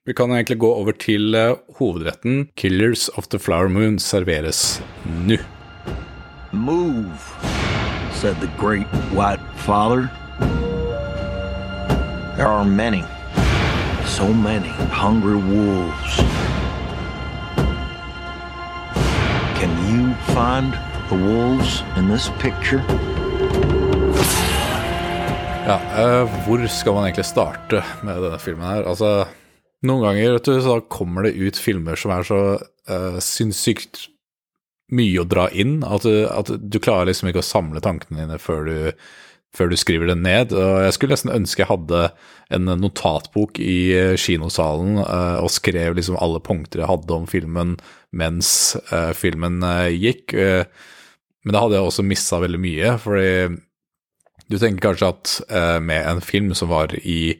Eh, 0.00 0.06
vi 0.06 0.14
kan 0.14 0.30
egentlig 0.30 0.58
gå 0.58 0.72
over 0.74 0.92
til 0.92 1.36
hovedretten. 1.78 2.48
'Killers 2.56 3.08
of 3.08 3.28
the 3.28 3.38
Flower 3.38 3.68
Moon' 3.68 3.98
serveres 3.98 4.82
nå. 5.04 5.36
Move, 6.52 7.20
said 8.12 8.34
the 8.40 8.50
great 8.58 8.86
white 9.12 9.40
father. 9.56 10.08
There 12.36 12.48
are 12.48 12.64
many 12.64 13.04
so 14.06 14.32
many 14.32 14.68
hungry 14.90 15.36
wolves. 15.36 16.16
Can 19.58 19.70
you 19.90 20.14
find 20.34 20.72
the 21.10 21.16
wolves 21.16 21.82
in 21.96 22.08
this 22.08 22.30
picture? 22.40 22.82
Ja, 25.66 25.76
uh, 25.76 26.46
hvor 26.46 26.66
skal 26.66 26.92
man 26.92 27.04
egentlig 27.04 27.24
starte 27.24 27.82
med 28.02 28.22
denne 28.22 28.38
filmen 28.38 28.66
her? 28.66 28.88
Altså, 28.88 29.26
noen 29.86 30.04
ganger 30.04 30.36
vet 30.36 30.48
du, 30.48 30.60
så 30.62 30.80
kommer 30.92 31.26
det 31.26 31.36
ut 31.40 31.58
filmer 31.60 31.98
som 31.98 32.12
er 32.14 32.26
så 32.26 32.40
uh, 32.60 33.18
sinnssykt 33.24 34.06
mye 34.90 35.22
å 35.22 35.28
dra 35.28 35.46
inn 35.54 35.80
at 35.86 36.04
du, 36.04 36.26
at 36.26 36.50
du 36.50 36.78
klarer 36.82 37.08
liksom 37.08 37.30
ikke 37.30 37.44
å 37.44 37.46
samle 37.46 37.82
tankene 37.84 38.24
dine 38.24 38.40
før 38.42 38.64
du 38.68 38.78
før 39.50 39.66
du 39.66 39.74
skriver 39.74 40.06
det 40.06 40.14
ned. 40.22 40.52
Og 40.54 40.76
jeg 40.84 40.94
skulle 40.94 41.16
nesten 41.16 41.32
ønske 41.34 41.64
jeg 41.64 41.66
hadde 41.72 42.04
en 42.54 42.70
notatbok 42.78 43.58
i 43.58 44.14
kinosalen 44.22 45.00
uh, 45.00 45.42
og 45.42 45.50
skrev 45.50 45.96
liksom 45.98 46.18
alle 46.22 46.38
punkter 46.44 46.84
jeg 46.84 46.90
hadde 46.90 47.16
om 47.16 47.26
filmen 47.30 47.72
mens 48.14 48.76
uh, 48.92 49.10
filmen 49.10 49.58
gikk. 49.90 50.36
men 50.36 51.56
da 51.56 51.64
hadde 51.64 51.80
jeg 51.80 51.88
også 51.88 52.06
missa 52.06 52.38
veldig 52.42 52.60
mye, 52.62 52.94
fordi 53.02 53.58
du 54.50 54.58
tenker 54.58 54.86
kanskje 54.86 55.10
at 55.10 55.34
med 55.82 56.06
en 56.10 56.22
film 56.22 56.54
som 56.58 56.70
var 56.70 56.94
i 57.02 57.38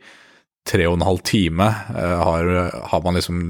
tre 0.68 0.86
og 0.86 0.98
en 0.98 1.06
halv 1.06 1.22
time, 1.26 1.66
har, 1.96 2.48
har 2.92 3.00
man 3.04 3.16
liksom 3.16 3.46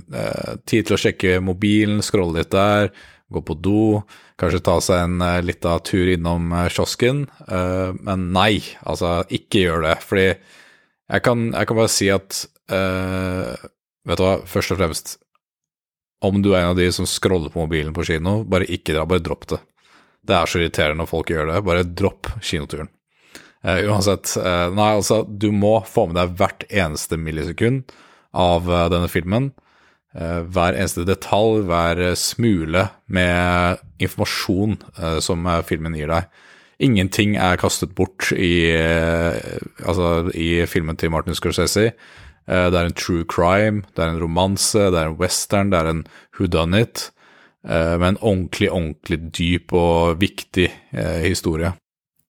tid 0.68 0.86
til 0.86 0.94
å 0.94 1.00
sjekke 1.00 1.40
mobilen, 1.44 2.04
scrolle 2.06 2.40
litt 2.40 2.52
der, 2.54 2.92
gå 3.30 3.42
på 3.46 3.56
do, 3.62 4.02
kanskje 4.40 4.62
ta 4.66 4.76
seg 4.82 5.04
en 5.04 5.22
eh, 5.24 5.40
lita 5.44 5.76
tur 5.86 6.10
innom 6.10 6.50
eh, 6.52 6.68
kiosken. 6.72 7.24
Uh, 7.46 7.96
men 8.02 8.30
nei, 8.34 8.60
altså, 8.82 9.20
ikke 9.30 9.64
gjør 9.64 9.86
det. 9.86 9.96
Fordi 10.06 10.26
jeg 10.26 11.26
kan, 11.26 11.50
jeg 11.54 11.70
kan 11.70 11.80
bare 11.80 11.92
si 11.98 12.10
at 12.12 12.46
Vet 12.70 14.20
du 14.20 14.22
hva, 14.22 14.36
først 14.46 14.70
og 14.70 14.78
fremst 14.78 15.08
Om 16.22 16.36
du 16.38 16.52
er 16.52 16.60
en 16.60 16.68
av 16.70 16.76
de 16.78 16.84
som 16.94 17.08
scroller 17.08 17.50
på 17.50 17.64
mobilen 17.64 17.90
på 17.96 18.04
kino, 18.06 18.44
bare 18.46 18.68
ikke 18.70 18.94
dra, 18.94 19.02
bare 19.10 19.24
dropp 19.26 19.48
det. 19.50 19.58
Det 20.22 20.36
er 20.36 20.46
så 20.46 20.60
irriterende 20.60 21.00
når 21.02 21.08
folk 21.10 21.32
gjør 21.34 21.50
det. 21.50 21.56
Bare 21.66 21.82
dropp 21.82 22.30
kinoturen. 22.38 22.92
Uansett, 23.64 24.34
nei, 24.74 24.90
altså, 24.96 25.24
du 25.28 25.50
må 25.52 25.80
få 25.84 26.06
med 26.08 26.16
deg 26.16 26.36
hvert 26.38 26.64
eneste 26.70 27.18
millisekund 27.20 27.92
av 28.32 28.68
denne 28.92 29.08
filmen. 29.12 29.50
Hver 30.10 30.74
eneste 30.74 31.04
detalj, 31.06 31.60
hver 31.68 32.00
smule 32.18 32.86
med 33.06 33.82
informasjon 34.02 34.78
som 35.22 35.46
filmen 35.68 35.94
gir 35.98 36.10
deg. 36.10 36.30
Ingenting 36.80 37.36
er 37.36 37.60
kastet 37.60 37.92
bort 37.94 38.30
i, 38.32 38.72
altså, 39.84 40.30
i 40.32 40.64
filmen 40.66 40.96
til 40.96 41.12
Martin 41.12 41.36
Scorsese. 41.36 41.92
Det 42.48 42.74
er 42.74 42.88
en 42.88 42.96
true 42.96 43.26
crime, 43.28 43.84
det 43.94 44.02
er 44.02 44.14
en 44.14 44.22
romanse, 44.22 44.88
det 44.88 44.98
er 44.98 45.12
en 45.12 45.20
western, 45.20 45.70
det 45.70 45.78
er 45.82 45.92
en 45.92 46.02
whodunit. 46.38 47.10
Med 47.62 48.08
en 48.08 48.22
ordentlig, 48.24 48.70
ordentlig 48.72 49.20
dyp 49.36 49.76
og 49.76 50.16
viktig 50.24 50.70
historie. 51.28 51.74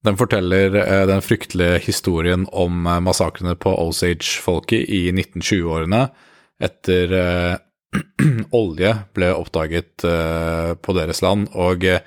Den 0.01 0.17
forteller 0.17 0.73
den 1.05 1.21
fryktelige 1.21 1.77
historien 1.85 2.47
om 2.49 2.87
massakrene 3.05 3.53
på 3.53 3.69
Osage-folket 3.83 4.89
i 4.89 5.03
1920-årene 5.13 6.07
etter 6.61 7.13
olje 8.61 8.93
ble 9.15 9.31
oppdaget 9.35 10.05
uh, 10.07 10.73
på 10.79 10.95
deres 10.97 11.21
land, 11.25 11.49
og 11.53 11.85
uh, 11.85 11.99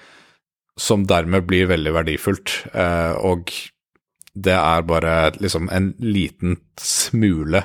som 0.80 1.04
dermed 1.08 1.46
blir 1.48 1.70
veldig 1.70 1.94
verdifullt. 1.94 2.56
Uh, 2.74 3.14
og 3.20 3.52
det 4.34 4.56
er 4.56 4.88
bare 4.88 5.14
liksom 5.38 5.68
en 5.70 5.92
liten 6.02 6.58
smule 6.80 7.62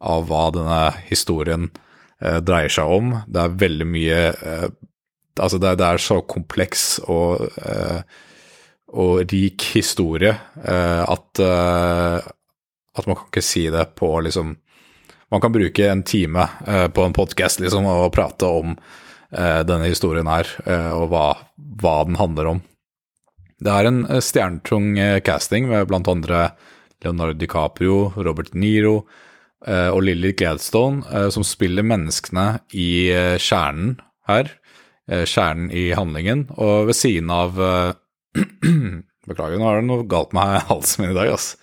av 0.00 0.28
hva 0.30 0.48
denne 0.54 0.80
historien 1.10 1.68
dreier 2.16 2.72
seg 2.72 2.88
om. 2.88 3.10
Det 3.28 3.42
er 3.42 3.58
veldig 3.60 3.86
mye 3.90 4.20
Altså, 5.36 5.58
det, 5.60 5.74
det, 5.76 5.84
er 5.84 6.00
så 6.00 6.22
kompleks 6.24 6.94
og, 7.12 7.42
og 8.96 9.26
rik 9.32 9.64
historie 9.74 10.32
at, 10.32 11.40
at 11.40 13.06
man 13.06 13.18
kan 13.18 13.26
ikke 13.28 13.44
si 13.44 13.66
det 13.72 13.84
på 13.98 14.08
liksom 14.24 14.54
man 15.30 15.42
kan 15.42 15.52
bruke 15.52 15.88
en 15.90 16.04
time 16.06 16.46
uh, 16.68 16.86
på 16.88 17.02
en 17.02 17.12
podkast 17.16 17.60
liksom, 17.60 17.86
og 17.90 18.12
prate 18.14 18.46
om 18.46 18.78
denne 19.36 19.88
historien 19.90 20.28
her, 20.30 20.46
og 20.94 21.08
hva, 21.10 21.24
hva, 21.82 21.94
den 22.06 22.14
handler 22.16 22.46
om. 22.46 22.60
Det 23.58 23.72
er 23.74 23.88
en 23.88 23.98
stjernetung 24.22 24.94
casting 25.26 25.66
med 25.66 25.88
blant 25.90 26.06
andre 26.08 26.52
Leonardo 27.02 27.34
DiCaprio, 27.34 28.12
Robert 28.14 28.54
Niro 28.54 29.00
og 29.66 29.98
Lily 30.06 30.30
Gladstone, 30.38 31.02
som 31.34 31.44
spiller 31.44 31.84
menneskene 31.84 32.46
i 32.70 33.10
kjernen 33.42 33.98
her. 34.30 34.54
Kjernen 35.10 35.74
i 35.74 35.88
handlingen. 35.98 36.46
Og 36.54 36.86
ved 36.92 37.00
siden 37.02 37.34
av 37.34 37.58
Beklager, 39.28 39.58
nå 39.58 39.68
er 39.68 39.80
det 39.80 39.88
noe 39.88 40.06
galt 40.08 40.34
med 40.36 40.60
halsen 40.70 41.04
min 41.04 41.14
i 41.14 41.18
dag, 41.18 41.32
ass. 41.34 41.54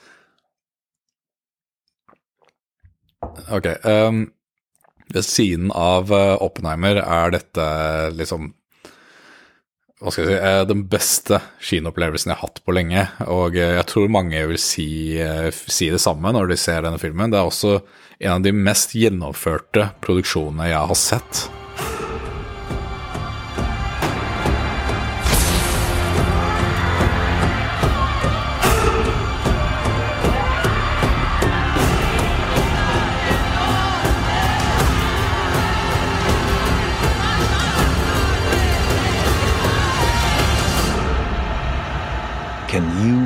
Ok. 3.54 3.70
Um, 3.86 4.26
ved 5.14 5.26
siden 5.26 5.72
av 5.72 6.12
uh, 6.12 6.36
Oppenheimer 6.44 7.00
er 7.04 7.34
dette 7.38 7.66
liksom 8.18 8.52
hva 10.04 10.12
skal 10.12 10.26
jeg 10.28 10.34
si, 10.34 10.40
uh, 10.44 10.66
den 10.68 10.84
beste 10.92 11.40
kinoopplevelsen 11.64 12.34
jeg 12.34 12.40
har 12.42 12.50
hatt 12.50 12.64
på 12.66 12.76
lenge. 12.76 13.08
Og 13.32 13.56
uh, 13.56 13.78
jeg 13.78 13.88
tror 13.88 14.12
mange 14.12 14.44
vil 14.52 14.60
si, 14.60 14.90
si, 15.64 15.92
det 15.94 16.04
samme 16.04 16.36
når 16.36 16.52
de 16.52 16.60
ser 16.60 16.84
denne 16.84 17.00
filmen. 17.02 17.32
Det 17.32 17.40
er 17.40 17.48
også 17.48 17.78
en 18.20 18.38
av 18.38 18.44
de 18.44 18.56
mest 18.56 18.96
gjennomførte 18.98 19.94
produksjonene 20.04 20.74
jeg 20.74 20.90
har 20.92 21.00
sett. 21.00 21.48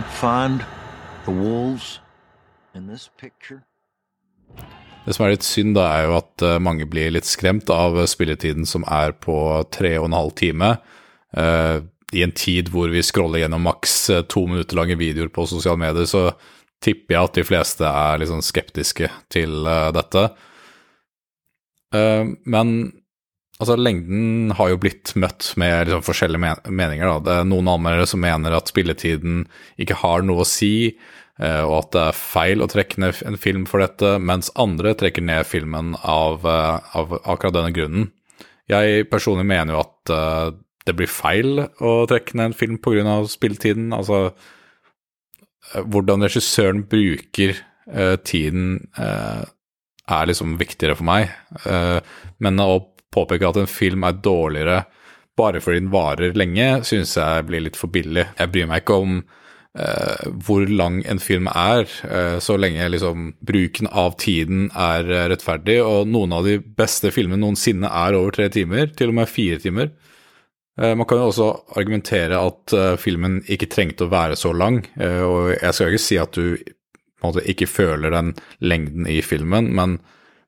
Find 0.09 0.65
the 1.25 1.31
wolves 1.31 1.99
in 2.75 2.87
this 2.87 3.09
picture? 3.19 3.61
Det 5.07 5.15
som 5.15 5.23
er 5.23 5.37
litt 5.37 5.45
synd, 5.47 5.77
da, 5.77 5.85
er 5.87 6.09
jo 6.09 6.17
at 6.17 6.43
uh, 6.43 6.57
mange 6.59 6.87
blir 6.89 7.13
litt 7.15 7.27
skremt 7.27 7.69
av 7.71 7.95
spilletiden 8.11 8.67
som 8.67 8.83
er 8.91 9.13
på 9.23 9.37
tre 9.71 9.93
og 10.01 10.09
en 10.09 10.17
halv 10.17 10.33
time. 10.35 10.73
Uh, 11.31 11.79
I 12.11 12.25
en 12.25 12.35
tid 12.35 12.73
hvor 12.73 12.91
vi 12.91 13.03
scroller 13.05 13.45
gjennom 13.45 13.63
maks 13.69 13.95
uh, 14.11 14.19
to 14.27 14.43
minutter 14.51 14.75
lange 14.75 14.99
videoer 14.99 15.31
på 15.31 15.47
sosiale 15.47 15.79
medier, 15.79 16.09
så 16.11 16.33
tipper 16.83 17.15
jeg 17.15 17.29
at 17.29 17.39
de 17.39 17.47
fleste 17.47 17.87
er 17.87 18.19
litt 18.19 18.29
sånn 18.33 18.43
skeptiske 18.45 19.07
til 19.33 19.65
dette. 19.95 20.27
men 22.45 22.67
Altså, 23.57 23.73
Lengden 23.79 24.51
har 24.57 24.69
jo 24.69 24.79
blitt 24.81 25.15
møtt 25.17 25.49
med 25.57 25.89
liksom, 25.89 26.03
forskjellige 26.05 26.41
men 26.43 26.59
meninger. 26.69 27.09
Da. 27.09 27.21
Det 27.25 27.37
er 27.39 27.47
noen 27.49 27.69
anmeldere 27.71 28.09
som 28.09 28.21
mener 28.21 28.53
at 28.53 28.69
spilletiden 28.69 29.45
ikke 29.81 29.97
har 30.03 30.25
noe 30.25 30.43
å 30.43 30.47
si, 30.47 30.91
eh, 31.41 31.63
og 31.63 31.73
at 31.79 31.89
det 31.95 32.03
er 32.03 32.19
feil 32.19 32.61
å 32.61 32.69
trekke 32.69 33.01
ned 33.01 33.23
en 33.25 33.39
film 33.41 33.65
for 33.69 33.81
dette, 33.81 34.17
mens 34.21 34.51
andre 34.61 34.93
trekker 34.99 35.25
ned 35.25 35.49
filmen 35.49 35.95
av, 36.03 36.45
eh, 36.45 36.93
av 37.01 37.17
akkurat 37.23 37.55
denne 37.57 37.73
grunnen. 37.73 38.11
Jeg 38.69 39.07
personlig 39.09 39.47
mener 39.47 39.73
jo 39.73 39.79
at 39.79 40.11
uh, 40.11 40.49
det 40.83 40.91
blir 40.99 41.07
feil 41.07 41.61
å 41.63 41.91
trekke 42.09 42.35
ned 42.35 42.49
en 42.49 42.55
film 42.59 42.75
pga. 42.83 43.21
spilletiden. 43.31 43.93
Altså, 43.95 44.33
hvordan 45.87 46.25
regissøren 46.27 46.83
bruker 46.83 47.55
tiden 48.27 48.89
er 48.99 50.27
liksom 50.27 50.57
viktigere 50.59 50.97
for 50.99 51.07
meg. 51.07 51.31
men 52.43 52.59
å 52.59 52.81
påpeke 53.13 53.49
at 53.49 53.59
en 53.61 53.69
film 53.69 54.05
er 54.07 54.21
dårligere 54.23 54.83
bare 55.37 55.61
fordi 55.61 55.83
den 55.83 55.91
varer 55.93 56.37
lenge, 56.37 56.81
synes 56.87 57.13
jeg 57.17 57.45
blir 57.45 57.61
litt 57.67 57.77
for 57.77 57.93
billig. 57.93 58.25
Jeg 58.39 58.51
bryr 58.53 58.69
meg 58.69 58.81
ikke 58.81 58.95
om 59.03 59.19
uh, 59.21 60.23
hvor 60.47 60.65
lang 60.65 61.03
en 61.05 61.21
film 61.21 61.49
er, 61.51 61.85
uh, 62.09 62.37
så 62.41 62.57
lenge 62.57 62.87
liksom 62.89 63.27
bruken 63.45 63.89
av 63.91 64.15
tiden 64.17 64.71
er 64.73 65.05
rettferdig. 65.29 65.77
Og 65.85 66.09
noen 66.09 66.33
av 66.33 66.47
de 66.49 66.57
beste 66.57 67.13
filmene 67.13 67.43
noensinne 67.43 67.85
er 67.85 68.17
over 68.17 68.33
tre 68.33 68.49
timer, 68.53 68.89
til 68.97 69.13
og 69.13 69.19
med 69.21 69.29
fire 69.29 69.61
timer. 69.61 69.93
Man 70.77 71.07
kan 71.09 71.17
jo 71.17 71.31
også 71.31 71.45
argumentere 71.81 72.37
at 72.37 72.73
filmen 73.01 73.39
ikke 73.49 73.65
trengte 73.73 74.05
å 74.05 74.11
være 74.11 74.35
så 74.37 74.51
lang, 74.53 74.75
og 75.25 75.47
jeg 75.55 75.71
skal 75.73 75.89
ikke 75.89 76.01
si 76.03 76.19
at 76.21 76.37
du 76.37 76.51
måte 77.23 77.43
ikke 77.49 77.65
føler 77.69 78.13
den 78.13 78.35
lengden 78.61 79.07
i 79.09 79.19
filmen, 79.25 79.71
men 79.73 79.97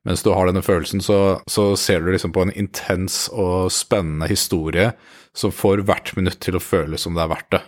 mens 0.06 0.22
du 0.24 0.30
har 0.32 0.48
denne 0.48 0.62
følelsen, 0.64 1.02
så, 1.04 1.40
så, 1.50 1.74
ser 1.76 2.00
du 2.00 2.12
liksom 2.12 2.32
på 2.32 2.46
en 2.46 2.54
intens 2.56 3.26
og 3.32 3.68
spennende 3.74 4.30
historie 4.30 4.92
som 5.36 5.52
får 5.52 5.84
hvert 5.88 6.14
minutt 6.16 6.40
til 6.40 6.56
å 6.56 6.62
føles 6.64 7.04
som 7.04 7.16
det 7.16 7.26
er 7.26 7.32
verdt 7.34 7.52
det. 7.58 7.62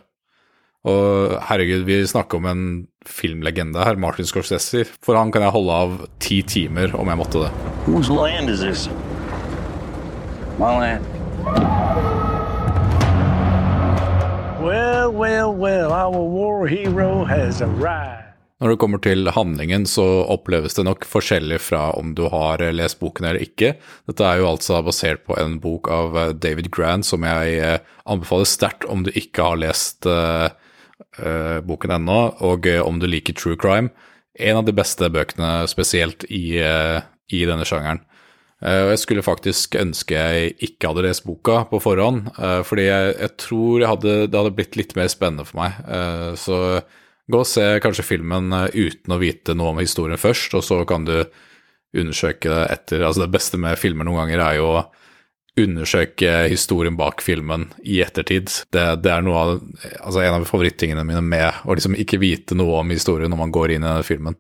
Og 0.83 1.37
herregud, 1.47 1.85
vi 1.87 2.01
snakker 2.11 2.41
om 2.41 2.49
en 2.51 2.65
filmlegende 3.07 3.85
her, 3.85 4.01
Martin 4.01 4.27
Scorsese. 4.27 4.83
For 5.05 5.15
han 5.15 5.31
kan 5.31 5.45
jeg 5.45 5.55
holde 5.55 5.77
av 5.85 6.01
ti 6.19 6.41
timer 6.43 6.97
om 6.99 7.07
jeg 7.13 7.21
måtte 7.21 7.45
det. 7.45 7.53
Whose 7.87 8.11
land 8.11 8.51
is 8.51 8.65
this? 8.65 8.89
My 10.59 10.75
land. 10.75 11.07
Well, 14.63 15.13
well, 15.13 15.55
well, 15.55 15.93
our 15.93 16.19
war 16.19 16.67
hero 16.67 17.25
has 17.25 17.63
arrived. 17.63 18.22
Når 18.63 18.77
det 18.77 18.79
kommer 18.79 19.01
til 19.03 19.27
handlingen, 19.35 19.89
så 19.91 20.05
oppleves 20.31 20.77
det 20.77 20.85
nok 20.87 21.03
forskjellig 21.11 21.57
fra 21.65 21.89
om 21.99 22.13
du 22.15 22.29
har 22.31 22.63
lest 22.71 23.01
boken 23.01 23.27
eller 23.27 23.43
ikke. 23.43 23.73
Dette 24.07 24.23
er 24.23 24.39
jo 24.39 24.53
altså 24.53 24.79
basert 24.87 25.25
på 25.27 25.35
en 25.43 25.57
bok 25.59 25.91
av 25.91 26.15
eh, 26.15 26.31
David 26.39 26.69
Grant 26.71 27.09
som 27.09 27.27
jeg 27.27 27.57
eh, 27.59 27.81
anbefaler 28.07 28.47
sterkt 28.47 28.87
om 28.87 29.03
du 29.03 29.11
ikke 29.19 29.49
har 29.49 29.59
lest 29.59 30.07
uh, 30.07 30.47
boken 31.67 31.97
ennå, 31.97 32.21
og 32.47 32.67
om 32.87 33.03
du 33.03 33.09
liker 33.11 33.35
true 33.35 33.59
crime. 33.59 33.91
En 34.39 34.61
av 34.61 34.65
de 34.69 34.75
beste 34.75 35.11
bøkene 35.11 35.67
spesielt 35.71 36.25
i, 36.31 36.57
i 36.63 37.43
denne 37.47 37.67
sjangeren. 37.69 38.01
Og 38.63 38.93
jeg 38.95 39.01
skulle 39.03 39.25
faktisk 39.27 39.77
ønske 39.77 40.17
jeg 40.17 40.55
ikke 40.69 40.89
hadde 40.89 41.05
lest 41.09 41.27
boka 41.27 41.65
på 41.69 41.83
forhånd, 41.83 42.31
fordi 42.65 42.87
jeg, 42.87 43.13
jeg 43.19 43.35
tror 43.45 43.83
jeg 43.83 43.91
hadde, 43.91 44.17
det 44.31 44.41
hadde 44.41 44.55
blitt 44.57 44.79
litt 44.79 44.97
mer 44.99 45.11
spennende 45.13 45.47
for 45.47 45.61
meg. 45.61 45.79
Så 46.41 46.59
Gå 47.31 47.43
og 47.45 47.47
se 47.49 47.65
kanskje 47.83 48.07
filmen 48.07 48.53
eh, 48.57 48.89
uten 48.89 49.15
å 49.15 49.21
vite 49.23 49.55
noe 49.59 49.75
om 49.75 49.83
historien 49.83 50.21
først, 50.21 50.57
og 50.59 50.65
så 50.67 50.83
kan 50.89 51.07
du 51.07 51.17
undersøke 51.93 52.51
det 52.51 52.65
etter. 52.73 53.05
Altså 53.05 53.25
det 53.25 53.33
beste 53.35 53.61
med 53.61 53.79
filmer 53.81 54.09
noen 54.09 54.25
ganger 54.25 54.43
er 54.43 54.59
jo 54.59 54.69
å 54.73 54.83
undersøke 55.61 56.47
historien 56.49 56.97
bak 56.97 57.21
filmen 57.21 57.69
i 57.85 58.01
ettertid. 58.05 58.49
Det, 58.73 58.85
det 59.05 59.13
er 59.13 59.27
av, 59.29 59.59
altså 60.01 60.23
en 60.23 60.39
av 60.39 60.47
favorittingene 60.49 61.05
mine 61.05 61.21
med 61.25 61.65
å 61.69 61.77
liksom 61.77 61.97
ikke 62.01 62.23
vite 62.23 62.57
noe 62.57 62.81
om 62.81 62.93
historien 62.95 63.29
når 63.33 63.43
man 63.43 63.53
går 63.53 63.75
inn 63.75 63.85
i 63.85 63.89
denne 63.91 64.07
filmen. 64.07 64.39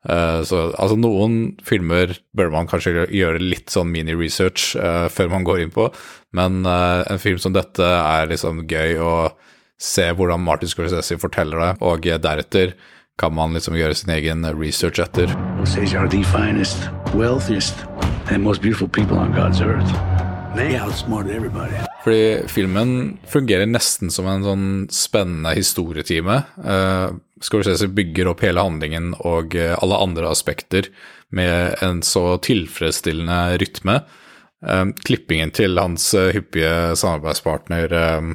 Uh, 0.00 0.40
så 0.48 0.70
altså 0.80 0.96
noen 0.96 1.58
filmer 1.64 2.14
bør 2.36 2.52
man 2.52 2.68
kanskje 2.68 3.06
gjøre 3.12 3.40
litt 3.42 3.72
sånn 3.72 3.90
mini-research 3.92 4.74
uh, 4.80 5.08
før 5.12 5.28
man 5.32 5.44
går 5.44 5.64
inn 5.64 5.72
på, 5.74 5.90
men 6.36 6.62
uh, 6.64 7.04
en 7.04 7.20
film 7.20 7.40
som 7.40 7.52
dette 7.52 7.84
er 7.84 8.30
liksom 8.30 8.62
gøy 8.68 8.96
og 9.04 9.49
se 9.80 10.10
hvordan 10.12 10.42
Martin 10.44 10.68
Scorsese 10.68 11.16
forteller 11.20 11.62
det, 11.64 11.70
og 11.80 12.04
deretter 12.04 12.74
kan 13.20 13.34
man 13.36 13.52
liksom 13.56 13.76
gjøre 13.76 13.96
sin 13.96 14.12
egen 14.14 14.44
research 14.56 15.00
etter. 15.02 15.32
Fordi 22.04 22.22
filmen 22.50 22.92
fungerer 23.28 23.68
nesten 23.68 24.12
som 24.12 24.28
en 24.30 24.46
sånn 24.46 24.70
spennende 24.94 25.52
historietime. 25.56 26.40
Uh, 26.64 27.12
Scorsese 27.44 27.90
bygger 27.92 28.32
opp 28.32 28.44
hele 28.44 28.64
handlingen 28.64 29.12
og 29.20 29.54
alle 29.56 30.00
andre 30.00 30.32
aspekter 30.32 30.88
med 31.32 31.76
en 31.84 32.00
så 32.04 32.34
tilfredsstillende 32.44 33.60
rytme. 33.62 34.00
Uh, 34.64 34.90
klippingen 35.04 35.52
til 35.56 35.80
hans 35.80 36.10
hyppige 36.34 36.96
samarbeidspartner 37.00 37.94
uh, 37.96 38.32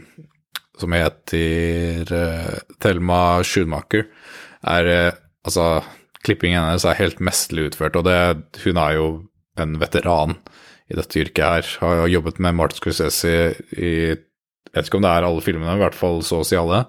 som 0.82 0.96
heter 0.96 2.12
uh, 2.12 2.58
Thelma 2.84 3.22
Schumacher, 3.48 4.10
er 4.66 4.92
uh, 4.92 5.22
Altså, 5.46 5.84
klippingen 6.26 6.58
hennes 6.58 6.88
er 6.90 6.98
helt 6.98 7.20
mesterlig 7.22 7.68
utført, 7.70 7.98
og 8.00 8.08
det, 8.08 8.18
hun 8.64 8.80
er 8.82 8.96
jo 8.98 9.10
en 9.62 9.76
veteran 9.78 10.40
i 10.90 10.98
dette 10.98 11.20
yrket 11.22 11.44
her. 11.46 11.68
Har 11.84 12.08
jobbet 12.10 12.42
med 12.42 12.58
Martin 12.58 12.82
Scorsese 12.82 13.36
i 13.78 13.92
Jeg 14.16 14.74
vet 14.74 14.90
ikke 14.90 14.98
om 14.98 15.06
det 15.06 15.12
er 15.14 15.28
alle 15.28 15.44
filmene, 15.46 15.78
i 15.78 15.84
hvert 15.84 15.96
fall 15.96 16.20
så 16.26 16.42
å 16.42 16.48
si 16.48 16.58
alle. 16.60 16.82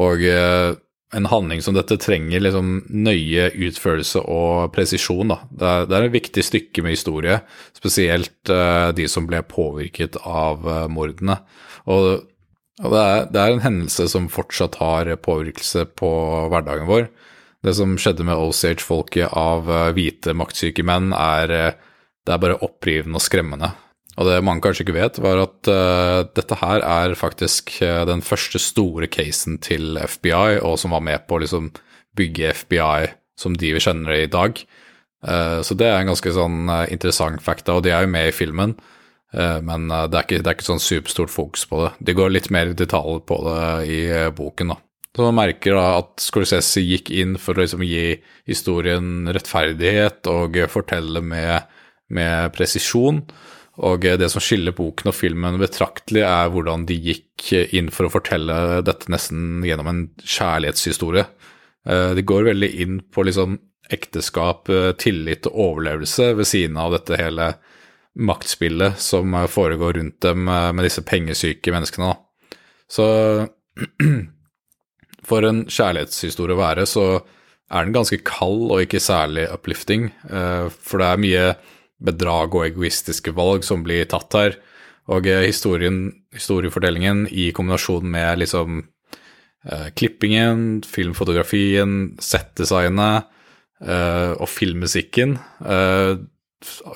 Og 0.00 0.22
uh, 0.24 0.78
en 1.12 1.28
handling 1.28 1.60
som 1.60 1.76
dette 1.76 1.98
trenger 2.00 2.40
liksom 2.40 2.70
nøye 2.88 3.50
utførelse 3.66 4.22
og 4.32 4.72
presisjon. 4.72 5.34
Da. 5.34 5.42
Det, 5.50 5.68
er, 5.68 5.88
det 5.90 5.98
er 5.98 6.06
et 6.06 6.14
viktig 6.14 6.44
stykke 6.46 6.84
med 6.86 6.96
historie, 6.96 7.42
spesielt 7.76 8.52
uh, 8.52 8.94
de 8.96 9.04
som 9.12 9.28
ble 9.28 9.42
påvirket 9.44 10.16
av 10.24 10.64
uh, 10.64 10.86
mordene. 10.88 11.42
Og, 11.92 12.24
og 12.80 12.88
det, 12.94 13.00
er, 13.00 13.26
det, 13.28 13.40
er, 13.40 13.52
en 13.52 13.66
hendelse 13.66 14.06
som 14.08 14.30
fortsatt 14.32 14.78
har 14.80 15.10
påvirkelse 15.20 15.84
på 15.98 16.10
hverdagen 16.52 16.88
vår. 16.88 17.10
Det 17.62 17.74
som 17.76 17.98
skjedde 18.00 18.24
med 18.26 18.40
Osage-folket 18.40 19.34
av 19.38 19.68
uh, 19.68 19.90
hvite 19.94 20.32
maktsyke 20.34 20.84
menn, 20.86 21.12
er, 21.12 21.76
det 22.24 22.32
er 22.32 22.40
bare 22.42 22.60
opprivende 22.64 23.20
og 23.20 23.24
skremmende. 23.24 23.74
Og 24.16 24.28
det 24.28 24.40
mange 24.44 24.64
kanskje 24.64 24.86
ikke 24.86 24.96
vet, 24.96 25.20
var 25.22 25.42
at 25.44 25.68
uh, 25.68 26.24
dette 26.32 26.58
her 26.62 26.84
er 26.86 27.16
faktisk 27.18 27.76
den 28.08 28.24
første 28.24 28.60
store 28.62 29.08
casen 29.12 29.60
til 29.62 30.00
FBI, 30.00 30.62
og 30.64 30.78
som 30.80 30.96
var 30.96 31.04
med 31.04 31.28
på 31.28 31.36
å 31.36 31.44
liksom, 31.44 31.68
bygge 32.16 32.56
FBI 32.64 33.12
som 33.40 33.54
de 33.56 33.74
vi 33.76 33.84
kjenner 33.84 34.16
det 34.16 34.24
i 34.24 34.32
dag. 34.32 34.64
Uh, 35.22 35.60
så 35.60 35.76
det 35.76 35.92
er 35.92 36.00
en 36.00 36.14
ganske 36.14 36.34
sånn 36.34 36.72
interessant 36.88 37.44
fakta, 37.44 37.76
og 37.76 37.84
de 37.84 37.92
er 37.92 38.08
jo 38.08 38.14
med 38.16 38.32
i 38.32 38.34
filmen. 38.34 38.74
Men 39.32 39.86
det 39.88 40.18
er, 40.18 40.24
ikke, 40.26 40.40
det 40.44 40.50
er 40.50 40.56
ikke 40.58 40.66
sånn 40.66 40.82
superstort 40.82 41.32
fokus 41.32 41.62
på 41.64 41.78
det. 41.80 41.92
De 42.04 42.14
går 42.18 42.34
litt 42.34 42.50
mer 42.52 42.68
i 42.68 42.76
detalj 42.76 43.22
på 43.24 43.38
det 43.46 43.62
i 43.88 44.00
boken, 44.36 44.74
da. 44.74 44.76
Så 45.12 45.26
man 45.26 45.36
merker 45.36 45.76
da 45.76 45.86
at 46.00 46.20
Scorsese 46.24 46.80
gikk 46.84 47.10
inn 47.12 47.36
for 47.40 47.56
å 47.56 47.64
liksom 47.64 47.84
gi 47.84 48.16
historien 48.48 49.28
rettferdighet 49.28 50.28
og 50.32 50.56
fortelle 50.72 51.20
med, 51.24 51.68
med 52.12 52.52
presisjon. 52.56 53.20
Og 53.80 54.04
det 54.04 54.28
som 54.32 54.42
skiller 54.44 54.74
boken 54.76 55.08
og 55.08 55.16
filmen 55.16 55.60
betraktelig, 55.60 56.24
er 56.28 56.48
hvordan 56.52 56.86
de 56.88 56.96
gikk 56.96 57.50
inn 57.72 57.88
for 57.92 58.08
å 58.08 58.12
fortelle 58.12 58.80
dette 58.84 59.12
nesten 59.12 59.64
gjennom 59.64 59.88
en 59.88 60.02
kjærlighetshistorie. 60.20 61.26
Eh, 61.88 62.12
de 62.16 62.24
går 62.24 62.48
veldig 62.50 62.72
inn 62.84 63.00
på 63.12 63.24
liksom 63.28 63.58
ekteskap, 63.92 64.68
eh, 64.68 64.92
tillit 64.92 65.48
og 65.50 65.56
overlevelse 65.66 66.32
ved 66.38 66.48
siden 66.48 66.76
av 66.80 66.92
dette 66.96 67.20
hele 67.20 67.54
maktspillet 68.18 69.00
som 69.00 69.34
foregår 69.48 69.98
rundt 69.98 70.20
dem 70.24 70.48
eh, 70.48 70.70
med 70.72 70.86
disse 70.88 71.04
pengesyke 71.06 71.74
menneskene. 71.74 72.14
Så 72.90 73.06
for 75.28 75.48
en 75.48 75.64
kjærlighetshistorie 75.70 76.56
å 76.56 76.60
være, 76.60 76.88
så 76.88 77.06
er 77.72 77.86
den 77.86 77.94
ganske 77.94 78.18
kald 78.26 78.66
og 78.68 78.82
ikke 78.84 79.00
særlig 79.00 79.46
uplifting, 79.48 80.10
for 80.28 81.00
det 81.00 81.06
er 81.08 81.20
mye 81.22 81.44
bedrag 82.02 82.54
og 82.56 82.66
egoistiske 82.66 83.32
valg 83.36 83.64
som 83.66 83.84
blir 83.86 84.08
tatt 84.10 84.36
her. 84.36 84.58
Og 85.10 85.26
eh, 85.26 85.48
historiefortellingen 85.48 87.26
i 87.30 87.50
kombinasjon 87.54 88.06
med 88.12 88.42
liksom 88.42 88.82
eh, 89.66 89.88
klippingen, 89.98 90.82
filmfotografien, 90.86 92.14
settdesignet 92.22 93.26
eh, 93.82 94.32
og 94.36 94.46
filmmusikken 94.50 95.38
eh, 95.66 96.22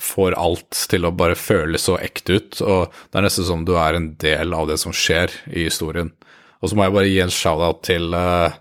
får 0.02 0.36
alt 0.38 0.84
til 0.90 1.06
å 1.06 1.14
bare 1.14 1.38
føles 1.38 1.86
så 1.88 1.96
ekte 2.02 2.38
ut. 2.38 2.60
Og 2.62 2.92
det 2.92 3.18
er 3.18 3.26
nesten 3.26 3.48
som 3.48 3.64
du 3.66 3.74
er 3.80 3.98
en 3.98 4.12
del 4.22 4.54
av 4.56 4.68
det 4.70 4.78
som 4.82 4.94
skjer 4.94 5.34
i 5.52 5.66
historien. 5.66 6.12
Og 6.62 6.70
så 6.70 6.78
må 6.78 6.86
jeg 6.86 6.96
bare 6.96 7.10
gi 7.10 7.18
en 7.24 7.34
shout-out 7.34 7.82
til 7.86 8.16
uh, 8.16 8.54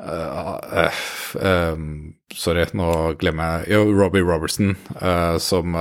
Uh, 0.00 0.88
uh, 1.36 1.76
sorry, 2.32 2.64
nå 2.72 2.88
glemmer 3.20 3.60
jeg 3.66 3.74
Jo, 3.74 3.82
Robbie 3.92 4.24
Robertson, 4.24 4.76
uh, 4.96 5.36
som 5.42 5.76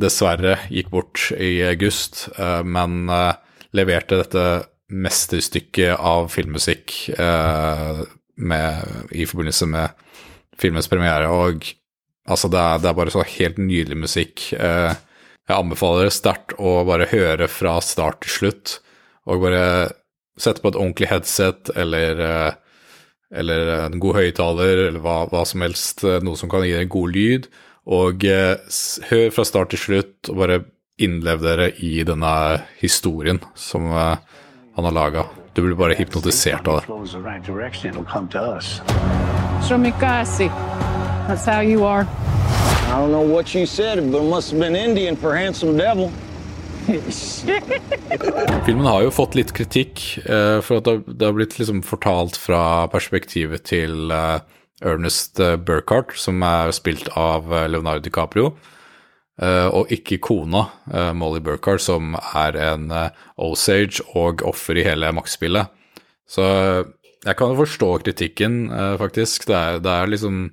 dessverre 0.00 0.56
gikk 0.70 0.88
bort 0.92 1.26
i 1.34 1.58
august, 1.66 2.28
men 2.38 3.10
leverte 3.74 4.20
dette 4.20 4.44
mesterstykket 4.86 5.98
av 5.98 6.28
filmmusikk 6.30 6.94
med, 7.18 8.92
i 9.10 9.26
forbindelse 9.26 9.66
med 9.66 10.06
filmens 10.62 10.88
premiere. 10.88 11.26
Og 11.34 11.66
altså, 12.28 12.50
det 12.52 12.60
er, 12.60 12.82
det 12.82 12.90
er 12.90 12.98
bare 12.98 13.14
så 13.14 13.24
helt 13.36 13.58
nydelig 13.62 13.98
musikk. 14.06 14.50
jeg 14.52 15.56
anbefaler 15.56 16.10
sterkt 16.14 16.54
å 16.58 16.80
bare 16.88 17.08
høre 17.10 17.48
fra 17.48 17.78
start 17.84 18.20
til 18.24 18.36
slutt, 18.36 18.80
og 19.26 19.46
bare 19.46 19.64
sette 20.40 20.62
på 20.62 20.72
et 20.72 20.78
ordentlig 20.78 21.10
headset 21.10 21.72
eller 21.76 22.56
eller 23.30 23.68
en 23.86 24.00
god 24.02 24.18
høyttaler, 24.18 24.86
eller 24.88 25.02
hva, 25.02 25.24
hva, 25.30 25.44
som 25.46 25.62
helst, 25.64 26.04
eh, 26.04 26.20
noe 26.24 26.38
som 26.38 26.50
kan 26.50 26.64
gi 26.66 26.74
deg 26.74 26.88
en 26.88 26.94
god 26.96 27.14
lyd. 27.14 27.48
Og 27.90 28.24
eh, 28.26 28.56
hør 29.10 29.34
fra 29.34 29.46
start 29.46 29.72
til 29.74 29.82
slutt, 29.84 30.30
og 30.30 30.40
bare 30.42 30.62
innlev 31.00 31.42
dere 31.44 31.70
i 31.80 32.02
denne 32.06 32.34
historien 32.82 33.40
som 33.58 33.86
eh, 33.88 34.16
han 34.76 34.88
har 34.90 34.96
laga. 34.96 35.26
Du 35.54 35.62
blir 35.64 35.78
bare 35.78 35.98
hypnotisert 35.98 36.68
av 36.70 36.80
det. 36.80 36.86
That's 41.30 41.46
how 41.46 41.60
you 41.60 41.84
are. 41.84 42.08
I 42.90 42.98
don't 42.98 43.12
know 43.12 43.22
what 43.22 43.54
you 43.54 43.64
said, 43.64 44.10
but 44.10 44.18
it 44.20 44.28
must 44.28 44.50
have 44.50 44.58
been 44.58 44.74
Indian 44.74 45.14
for 45.14 45.36
handsome 45.36 45.76
devil. 45.76 46.10
Filmen 48.66 48.86
har 48.86 49.04
jo 49.04 49.12
fått 49.14 49.36
litt 49.38 49.52
kritikk 49.54 50.02
uh, 50.24 50.58
for 50.58 50.82
at 50.82 50.90
det 51.06 51.22
har 51.22 51.36
blitt 51.38 51.54
liksom 51.60 51.84
fortalt 51.86 52.34
fra 52.34 52.90
perspektivet 52.90 53.62
til 53.70 54.10
uh, 54.10 54.42
Ernest 54.82 55.38
uh, 55.38 55.54
Burkhardt, 55.54 56.18
som 56.18 56.42
er 56.42 56.74
spilt 56.74 57.06
av 57.14 57.46
Leonardo 57.70 58.02
DiCaprio, 58.10 58.56
og 59.40 59.88
ikke 59.94 60.18
kona, 60.20 60.66
Molly 61.16 61.40
Burkhardt, 61.40 61.80
som 61.80 62.12
er 62.18 62.58
en 62.60 62.90
Osage 63.40 64.02
og 64.18 64.42
offer 64.44 64.76
i 64.76 64.84
hele 64.84 65.14
maktspillet. 65.16 65.70
Så 66.28 66.44
jeg 67.24 67.38
kan 67.38 67.54
jo 67.54 67.62
forstå 67.62 67.88
kritikken, 68.02 68.66
faktisk. 69.00 69.46
Det 69.48 69.56
er, 69.56 69.78
det 69.80 69.94
er 69.94 70.12
liksom 70.12 70.50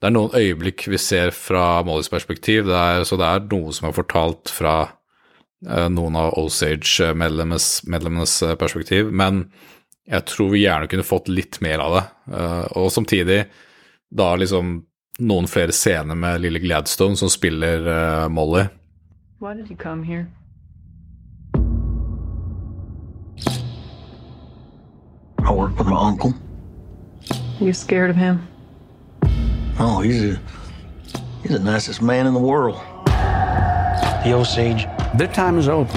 det 0.00 0.08
er 0.08 0.16
noen 0.16 0.32
øyeblikk 0.32 0.86
vi 0.88 1.00
ser 1.00 1.34
fra 1.36 1.82
Mollys 1.84 2.08
perspektiv, 2.08 2.64
det 2.68 2.76
er, 2.76 3.04
så 3.04 3.20
det 3.20 3.28
er 3.28 3.44
noe 3.52 3.74
som 3.76 3.90
er 3.90 3.96
fortalt 3.96 4.52
fra 4.52 4.78
Eh, 5.68 5.88
noen 5.88 6.16
av 6.16 6.38
Osage-medlemmenes 6.40 8.42
eh, 8.42 8.54
perspektiv, 8.54 9.12
men 9.12 9.50
jeg 10.08 10.24
tror 10.24 10.54
vi 10.54 10.64
gjerne 10.64 10.88
kunne 10.88 11.04
fått 11.04 11.28
litt 11.28 11.60
mer 11.60 11.78
av 11.84 11.96
det. 11.96 12.04
Eh, 12.32 12.64
og 12.80 12.88
samtidig 12.92 13.44
da 14.08 14.36
liksom 14.40 14.78
noen 15.20 15.48
flere 15.52 15.72
scener 15.76 16.16
med 16.16 16.40
lille 16.40 16.62
Gladstone 16.64 17.16
som 17.16 17.28
spiller 17.28 17.84
Molly. 18.32 18.64
Why 19.38 19.54
did 19.54 19.68
you 19.68 19.76
come 19.76 20.02
here? 20.02 20.26
I 25.44 25.52
work 25.52 25.78
with 25.78 25.88
my 25.88 25.96
uncle. 25.96 26.32
You 27.60 27.74
scared 27.74 28.10
of 28.10 28.16
him? 28.16 28.48
Oh, 29.82 30.02
he's 30.02 30.22
a 30.22 30.40
he's 31.42 31.52
the 31.52 31.58
nicest 31.58 32.02
man 32.02 32.26
in 32.26 32.34
the 32.34 32.40
world. 32.40 32.76
The 34.24 34.34
Osage 34.34 34.86
Their 35.14 35.28
time 35.28 35.58
is 35.58 35.68
over. 35.68 35.90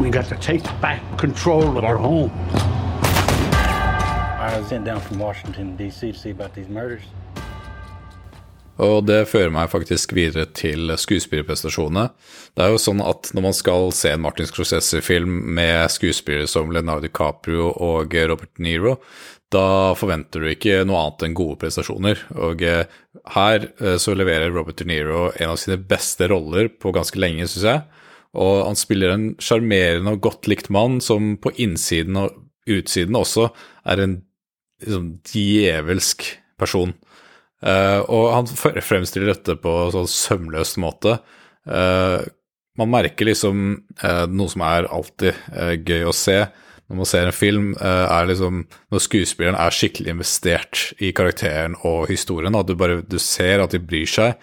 We 0.00 0.10
got 0.10 0.26
to 0.26 0.36
take 0.36 0.64
back 0.80 1.00
control 1.18 1.78
of 1.78 1.84
our 1.84 1.96
home. 1.96 2.32
I 4.40 4.58
was 4.58 4.66
sent 4.66 4.84
down 4.84 5.00
from 5.00 5.20
Washington, 5.20 5.76
D.C. 5.76 6.12
to 6.12 6.18
see 6.18 6.30
about 6.30 6.54
these 6.54 6.68
murders. 6.68 7.02
Og 8.78 9.06
det 9.06 9.24
fører 9.26 9.50
meg 9.50 9.72
faktisk 9.72 10.12
videre 10.14 10.46
til 10.54 10.92
skuespillerprestasjonene. 10.94 12.04
Det 12.54 12.62
er 12.62 12.70
jo 12.70 12.78
sånn 12.78 13.02
at 13.02 13.32
når 13.34 13.44
man 13.48 13.56
skal 13.56 13.90
se 13.96 14.12
en 14.14 14.22
Martin 14.22 14.46
Scorsese-film 14.46 15.32
med 15.56 15.90
skuespillere 15.90 16.46
som 16.46 16.70
Leonardo 16.70 17.08
DiCaprio 17.08 17.72
og 17.74 18.14
Robert 18.14 18.62
Niro, 18.62 19.00
da 19.54 19.94
forventer 19.96 20.44
du 20.44 20.50
ikke 20.50 20.82
noe 20.86 21.00
annet 21.00 21.24
enn 21.24 21.36
gode 21.36 21.56
prestasjoner. 21.62 22.20
Og 22.36 22.62
eh, 22.66 22.84
her 23.34 23.68
eh, 23.80 23.96
så 24.00 24.14
leverer 24.16 24.52
Robert 24.52 24.80
De 24.80 24.88
Niro 24.88 25.28
en 25.30 25.54
av 25.54 25.60
sine 25.60 25.78
beste 25.80 26.28
roller 26.28 26.68
på 26.68 26.92
ganske 26.96 27.20
lenge, 27.20 27.48
syns 27.48 27.66
jeg. 27.70 28.04
Og 28.38 28.66
han 28.66 28.76
spiller 28.76 29.14
en 29.14 29.28
sjarmerende 29.40 30.12
og 30.14 30.24
godt 30.26 30.50
likt 30.52 30.68
mann 30.74 31.00
som 31.04 31.36
på 31.40 31.54
innsiden 31.56 32.20
og 32.20 32.36
utsiden 32.68 33.16
også 33.16 33.48
er 33.88 34.04
en 34.04 34.18
liksom, 34.84 35.14
djevelsk 35.30 36.26
person. 36.60 36.92
Uh, 37.64 38.04
og 38.04 38.26
han 38.36 38.50
fremstiller 38.84 39.32
dette 39.32 39.56
på 39.58 39.72
en 39.80 39.94
sånn 39.96 40.10
sømløs 40.12 40.76
måte. 40.78 41.16
Man 41.66 42.92
merker 42.92 43.26
liksom 43.26 43.64
noe 44.30 44.52
som 44.52 44.62
er 44.64 44.86
alltid 44.94 45.80
gøy 45.88 46.06
å 46.06 46.14
se 46.14 46.36
når 46.88 46.96
man 46.96 47.08
ser 47.08 47.28
en 47.28 47.36
film, 47.36 47.72
eh, 47.76 48.06
er 48.08 48.28
liksom 48.28 48.62
Når 48.90 49.04
skuespilleren 49.04 49.58
er 49.60 49.74
skikkelig 49.74 50.14
investert 50.14 50.92
i 51.00 51.12
karakteren 51.12 51.76
og 51.84 52.08
historien, 52.08 52.54
at 52.56 52.66
du 52.66 52.74
bare 52.74 53.02
du 53.02 53.18
ser 53.18 53.60
at 53.60 53.72
de 53.72 53.80
bryr 53.80 54.08
seg, 54.08 54.38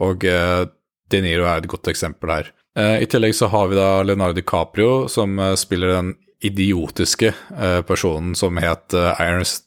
og 0.00 0.24
uh, 0.24 0.64
De 1.10 1.20
Niro 1.20 1.44
er 1.44 1.60
et 1.60 1.68
godt 1.68 1.88
eksempel 1.88 2.30
her. 2.30 2.50
Uh, 2.78 2.96
I 3.02 3.06
tillegg 3.10 3.34
så 3.36 3.50
har 3.52 3.68
vi 3.68 3.76
da 3.76 4.00
Leonardo 4.02 4.38
DiCaprio, 4.38 5.08
som 5.08 5.36
spiller 5.56 5.92
den 5.92 6.14
idiotiske 6.40 7.34
personen 7.84 8.32
som 8.34 8.56
het 8.56 8.94
Ernest, 8.94 9.66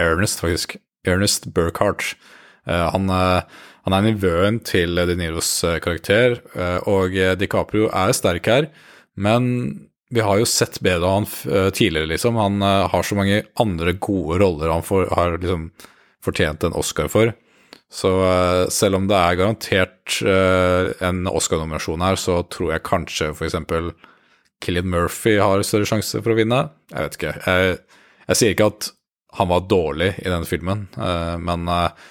Ernest, 0.00 0.40
faktisk. 0.40 0.74
Ernest 1.06 1.46
Burkhardt. 1.54 2.16
Han, 2.66 3.06
han 3.06 3.94
er 3.94 4.02
nivøen 4.02 4.58
til 4.66 4.98
De 4.98 5.14
Niros 5.14 5.62
karakter, 5.84 6.40
og 6.90 7.14
DiCaprio 7.38 7.86
er 7.86 8.10
sterk 8.18 8.50
her, 8.50 8.66
men 9.14 9.87
vi 10.14 10.24
har 10.24 10.40
jo 10.40 10.46
sett 10.48 10.80
bedre 10.84 11.06
av 11.08 11.18
han 11.18 11.72
tidligere, 11.72 12.08
liksom. 12.14 12.38
Han 12.40 12.62
har 12.62 13.02
så 13.04 13.16
mange 13.18 13.42
andre 13.60 13.92
gode 14.00 14.38
roller 14.40 14.72
han 14.72 14.84
får, 14.86 15.10
har 15.12 15.36
liksom 15.36 15.68
fortjent 16.24 16.64
en 16.64 16.76
Oscar 16.78 17.10
for. 17.12 17.34
Så 17.92 18.10
selv 18.72 18.98
om 18.98 19.08
det 19.08 19.16
er 19.16 19.36
garantert 19.36 20.16
en 21.04 21.28
Oscar-nominasjon 21.28 22.04
her, 22.04 22.16
så 22.20 22.40
tror 22.52 22.72
jeg 22.74 22.86
kanskje 22.88 23.30
f.eks. 23.34 23.58
Killian 24.64 24.90
Murphy 24.90 25.36
har 25.38 25.62
større 25.66 25.88
sjanse 25.88 26.20
for 26.22 26.34
å 26.34 26.38
vinne. 26.38 26.62
Jeg 26.92 27.04
vet 27.04 27.18
ikke. 27.18 27.34
Jeg, 27.44 27.78
jeg 28.28 28.40
sier 28.40 28.56
ikke 28.56 28.70
at 28.72 28.90
han 29.38 29.50
var 29.50 29.66
dårlig 29.68 30.12
i 30.18 30.28
denne 30.28 30.48
filmen, 30.48 30.86
eh, 30.96 31.36
men 31.42 31.68
eh, 31.68 32.06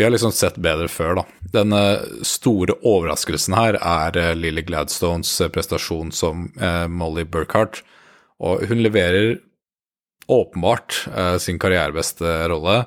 vi 0.00 0.04
har 0.06 0.14
liksom 0.14 0.32
sett 0.32 0.56
bedre 0.56 0.88
før, 0.88 1.18
da. 1.18 1.24
Den 1.52 1.74
eh, 1.76 2.06
store 2.24 2.78
overraskelsen 2.80 3.52
her 3.52 3.76
er 3.76 4.16
Lily 4.38 4.62
Gladstones 4.64 5.28
prestasjon 5.52 6.08
som 6.16 6.46
Molly 6.88 7.26
Burkhardt, 7.28 7.82
og 8.40 8.64
hun 8.70 8.80
leverer 8.80 9.34
åpenbart 10.30 11.02
sin 11.42 11.58
karrierebeste 11.60 12.46
rolle, 12.48 12.84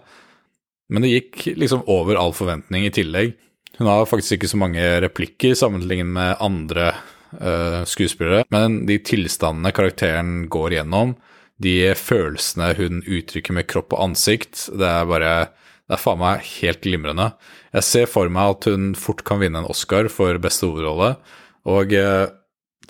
men 0.89 1.05
det 1.05 1.11
gikk 1.11 1.43
liksom 1.59 1.83
over 1.91 2.17
all 2.17 2.33
forventning 2.33 2.87
i 2.87 2.93
tillegg. 2.95 3.35
Hun 3.77 3.91
har 3.91 4.07
faktisk 4.09 4.39
ikke 4.39 4.49
så 4.49 4.61
mange 4.63 4.87
replikker 5.03 5.53
sammenlignet 5.59 6.09
med 6.15 6.41
andre 6.41 6.93
skuespillere, 7.89 8.47
men 8.53 8.87
de 8.89 8.97
tilstandene 9.05 9.73
karakteren 9.75 10.47
går 10.53 10.79
gjennom, 10.79 11.13
de 11.61 11.93
følelsene 11.97 12.73
hun 12.79 13.03
uttrykker 13.05 13.53
med 13.55 13.67
kropp 13.69 13.93
og 13.93 14.07
ansikt, 14.07 14.71
det 14.73 14.89
er 14.89 15.09
bare 15.09 15.33
Det 15.87 15.97
er 15.97 16.01
faen 16.01 16.21
meg 16.21 16.45
helt 16.61 16.83
glimrende. 16.85 17.31
Jeg 17.75 17.87
ser 17.87 18.11
for 18.11 18.31
meg 18.31 18.55
at 18.55 18.69
hun 18.71 18.93
fort 18.95 19.25
kan 19.27 19.41
vinne 19.41 19.59
en 19.59 19.69
Oscar 19.69 20.07
for 20.11 20.39
beste 20.41 20.69
hovedrolle, 20.69 21.15
og 21.69 21.95
eh, 21.95 22.27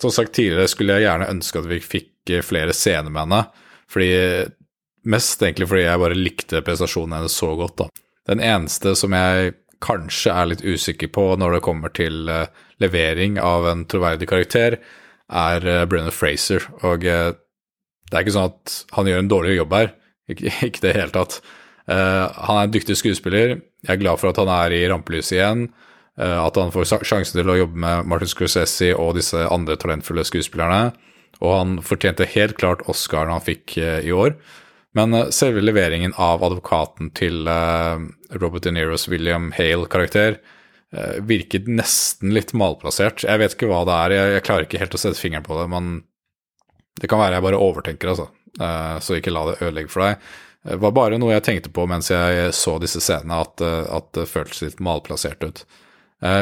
som 0.00 0.12
sagt 0.14 0.34
tidligere 0.36 0.70
skulle 0.70 0.98
jeg 0.98 1.08
gjerne 1.08 1.30
ønske 1.30 1.60
at 1.60 1.70
vi 1.70 1.80
fikk 1.82 2.10
flere 2.46 2.72
scener 2.72 3.12
med 3.12 3.26
henne, 3.26 3.40
fordi 3.92 4.12
Mest 5.04 5.42
egentlig 5.44 5.68
fordi 5.68 5.84
jeg 5.84 6.00
bare 6.00 6.16
likte 6.16 6.62
prestasjonen 6.64 7.18
hennes 7.18 7.36
så 7.36 7.50
godt, 7.58 7.76
da. 7.82 7.88
Den 8.30 8.40
eneste 8.40 8.94
som 8.96 9.12
jeg 9.12 9.52
kanskje 9.84 10.32
er 10.32 10.48
litt 10.48 10.64
usikker 10.64 11.10
på 11.12 11.26
når 11.36 11.58
det 11.58 11.64
kommer 11.66 11.92
til 11.92 12.30
eh, 12.32 12.46
levering 12.80 13.36
av 13.42 13.68
en 13.68 13.84
troverdig 13.90 14.30
karakter, 14.30 14.78
er 15.28 15.66
eh, 15.68 15.84
Brennan 15.90 16.14
Fraser. 16.14 16.64
Og 16.88 17.04
uh, 17.04 17.34
det 18.08 18.16
er 18.16 18.24
ikke 18.24 18.36
sånn 18.36 18.48
at 18.54 18.78
han 18.96 19.10
gjør 19.10 19.20
en 19.20 19.30
dårlig 19.32 19.58
jobb 19.58 19.76
her, 19.76 19.92
ikke, 20.32 20.54
ikke 20.70 20.84
det 20.86 20.96
hele 20.96 21.14
tatt. 21.18 21.38
Han 21.86 22.56
er 22.56 22.64
en 22.64 22.72
dyktig 22.72 22.96
skuespiller. 22.96 23.58
Jeg 23.84 23.92
er 23.92 24.00
glad 24.00 24.20
for 24.20 24.30
at 24.30 24.38
han 24.40 24.48
er 24.48 24.72
i 24.72 24.86
rampelyset 24.88 25.36
igjen. 25.36 25.66
at 26.16 26.56
han 26.56 26.72
får 26.72 27.04
sjansen 27.04 27.40
til 27.40 27.50
å 27.50 27.56
jobbe 27.58 27.76
med 27.76 28.06
Martin 28.08 28.30
Scorsese 28.30 28.94
og 28.94 29.16
disse 29.18 29.36
andre 29.50 29.76
talentfulle 29.76 30.24
skuespillerne. 30.24 30.94
Og 31.42 31.52
han 31.52 31.78
fortjente 31.82 32.28
helt 32.36 32.56
klart 32.56 32.86
Oscaren 32.88 33.34
han 33.34 33.44
fikk 33.44 33.76
i 33.76 34.12
år. 34.14 34.36
Men 34.94 35.16
selve 35.34 35.60
leveringen 35.60 36.14
av 36.16 36.44
advokaten 36.46 37.10
til 37.18 37.44
Robert 37.44 38.64
De 38.64 38.72
Niros 38.72 39.08
William 39.10 39.50
Hale-karakter 39.56 40.38
virket 41.26 41.66
nesten 41.66 42.32
litt 42.34 42.54
malplassert. 42.54 43.24
Jeg 43.26 43.40
vet 43.42 43.56
ikke 43.56 43.68
hva 43.70 43.82
det 43.88 43.94
er, 43.98 44.16
jeg, 44.36 44.44
klarer 44.46 44.68
ikke 44.68 44.80
helt 44.82 44.94
å 44.94 45.00
sette 45.00 45.18
fingeren 45.18 45.46
på 45.46 45.58
det, 45.58 45.66
men 45.72 45.96
det 47.00 47.10
kan 47.10 47.18
være 47.18 47.40
jeg 47.40 47.46
bare 47.48 47.58
overtenker, 47.60 48.12
altså. 48.12 48.28
så 49.02 49.18
ikke 49.18 49.34
la 49.34 49.48
det 49.48 49.56
ødelegge 49.64 49.90
for 49.90 50.06
deg. 50.06 50.28
Det 50.64 50.78
var 50.80 50.94
bare 50.96 51.18
noe 51.20 51.34
jeg 51.34 51.44
tenkte 51.44 51.72
på 51.76 51.84
mens 51.90 52.08
jeg 52.08 52.52
så 52.56 52.78
disse 52.80 53.02
scenene, 53.04 53.42
at, 53.44 53.60
at 53.60 54.06
det 54.16 54.30
føltes 54.30 54.62
litt 54.64 54.78
malplassert 54.80 55.44
ut. 55.44 55.64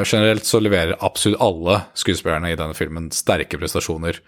generelt 0.07 0.47
så 0.47 0.61
leverer 0.63 1.01
absolutt 1.03 1.43
alle 1.43 1.81
skuespillerne 1.99 2.53
i 2.53 2.59
denne 2.59 2.77
filmen 2.79 3.11
sterke 3.11 3.59
prestasjoner. 3.59 4.21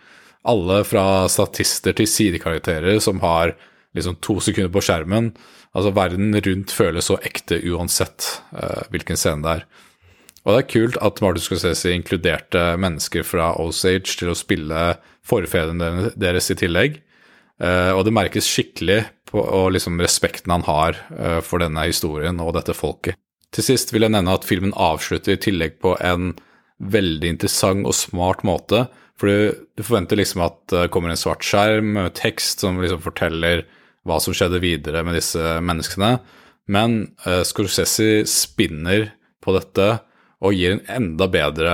Alle 0.42 0.80
fra 0.84 1.28
statister 1.30 1.94
til 1.94 2.10
sidekarakterer 2.10 2.98
som 2.98 3.22
har 3.22 3.54
liksom 3.94 4.18
to 4.20 4.40
sekunder 4.42 4.72
på 4.74 4.82
skjermen. 4.82 5.30
Altså, 5.74 5.94
verden 5.94 6.34
rundt 6.42 6.74
føles 6.74 7.06
så 7.06 7.20
ekte 7.22 7.60
uansett 7.70 8.26
uh, 8.50 8.82
hvilken 8.90 9.18
scene 9.18 9.46
det 9.46 9.54
er. 9.60 9.64
Og 10.44 10.52
det 10.52 10.58
er 10.60 10.70
kult 10.74 10.98
at 11.00 11.22
Martin 11.24 11.46
Scorsese 11.46 11.94
inkluderte 11.94 12.66
mennesker 12.76 13.24
fra 13.24 13.54
Osage 13.62 14.18
til 14.18 14.34
å 14.34 14.36
spille 14.36 14.82
forfedrene 15.24 16.10
deres 16.20 16.50
i 16.52 16.56
tillegg. 16.60 16.98
Og 17.64 18.02
det 18.04 18.12
merkes 18.12 18.48
skikkelig 18.50 18.98
og 19.42 19.72
liksom 19.74 20.00
respekten 20.02 20.52
han 20.54 20.66
har 20.68 20.98
uh, 21.18 21.40
for 21.44 21.62
denne 21.62 21.86
historien 21.88 22.40
og 22.42 22.54
dette 22.58 22.76
folket. 22.76 23.18
Til 23.54 23.66
sist 23.66 23.92
vil 23.94 24.06
jeg 24.06 24.14
nevne 24.14 24.34
at 24.34 24.46
filmen 24.46 24.74
avslutter 24.74 25.36
i 25.36 25.40
tillegg 25.40 25.78
på 25.82 25.94
en 26.02 26.32
veldig 26.82 27.36
interessant 27.36 27.86
og 27.86 27.94
smart 27.94 28.42
måte. 28.46 28.86
For 29.20 29.30
du, 29.30 29.82
forventer 29.82 30.18
liksom 30.18 30.42
at 30.42 30.58
det 30.72 30.88
kommer 30.94 31.12
en 31.12 31.20
svart 31.20 31.46
skjerm 31.46 31.92
med 31.94 32.16
tekst 32.18 32.64
som 32.64 32.80
liksom 32.82 33.02
forteller 33.04 33.62
hva 34.04 34.18
som 34.20 34.34
skjedde 34.36 34.60
videre 34.62 35.04
med 35.06 35.16
disse 35.16 35.58
menneskene. 35.64 36.16
Men 36.66 37.14
uh, 37.28 37.42
Scorsese 37.46 38.24
spinner 38.30 39.12
på 39.44 39.54
dette 39.54 39.88
og 40.44 40.56
gir 40.56 40.74
en 40.74 40.84
enda 40.90 41.28
bedre 41.30 41.72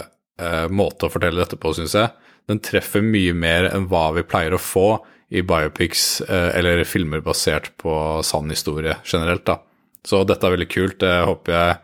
uh, 0.00 0.66
måte 0.72 1.06
å 1.06 1.12
fortelle 1.12 1.42
dette 1.42 1.58
på, 1.60 1.74
syns 1.76 1.94
jeg. 1.98 2.10
Den 2.50 2.62
treffer 2.64 3.04
mye 3.04 3.34
mer 3.36 3.68
enn 3.70 3.86
hva 3.90 4.08
vi 4.16 4.26
pleier 4.26 4.56
å 4.56 4.62
få 4.62 4.88
i 5.30 5.42
biopics 5.46 6.20
uh, 6.26 6.50
eller 6.58 6.82
filmer 6.88 7.22
basert 7.24 7.70
på 7.80 7.92
sann 8.26 8.50
historie 8.50 8.96
generelt. 9.04 9.44
da. 9.46 9.60
Så 10.06 10.24
dette 10.26 10.46
er 10.46 10.56
veldig 10.56 10.70
kult. 10.70 10.98
Det 11.02 11.14
håper 11.28 11.56
jeg 11.56 11.78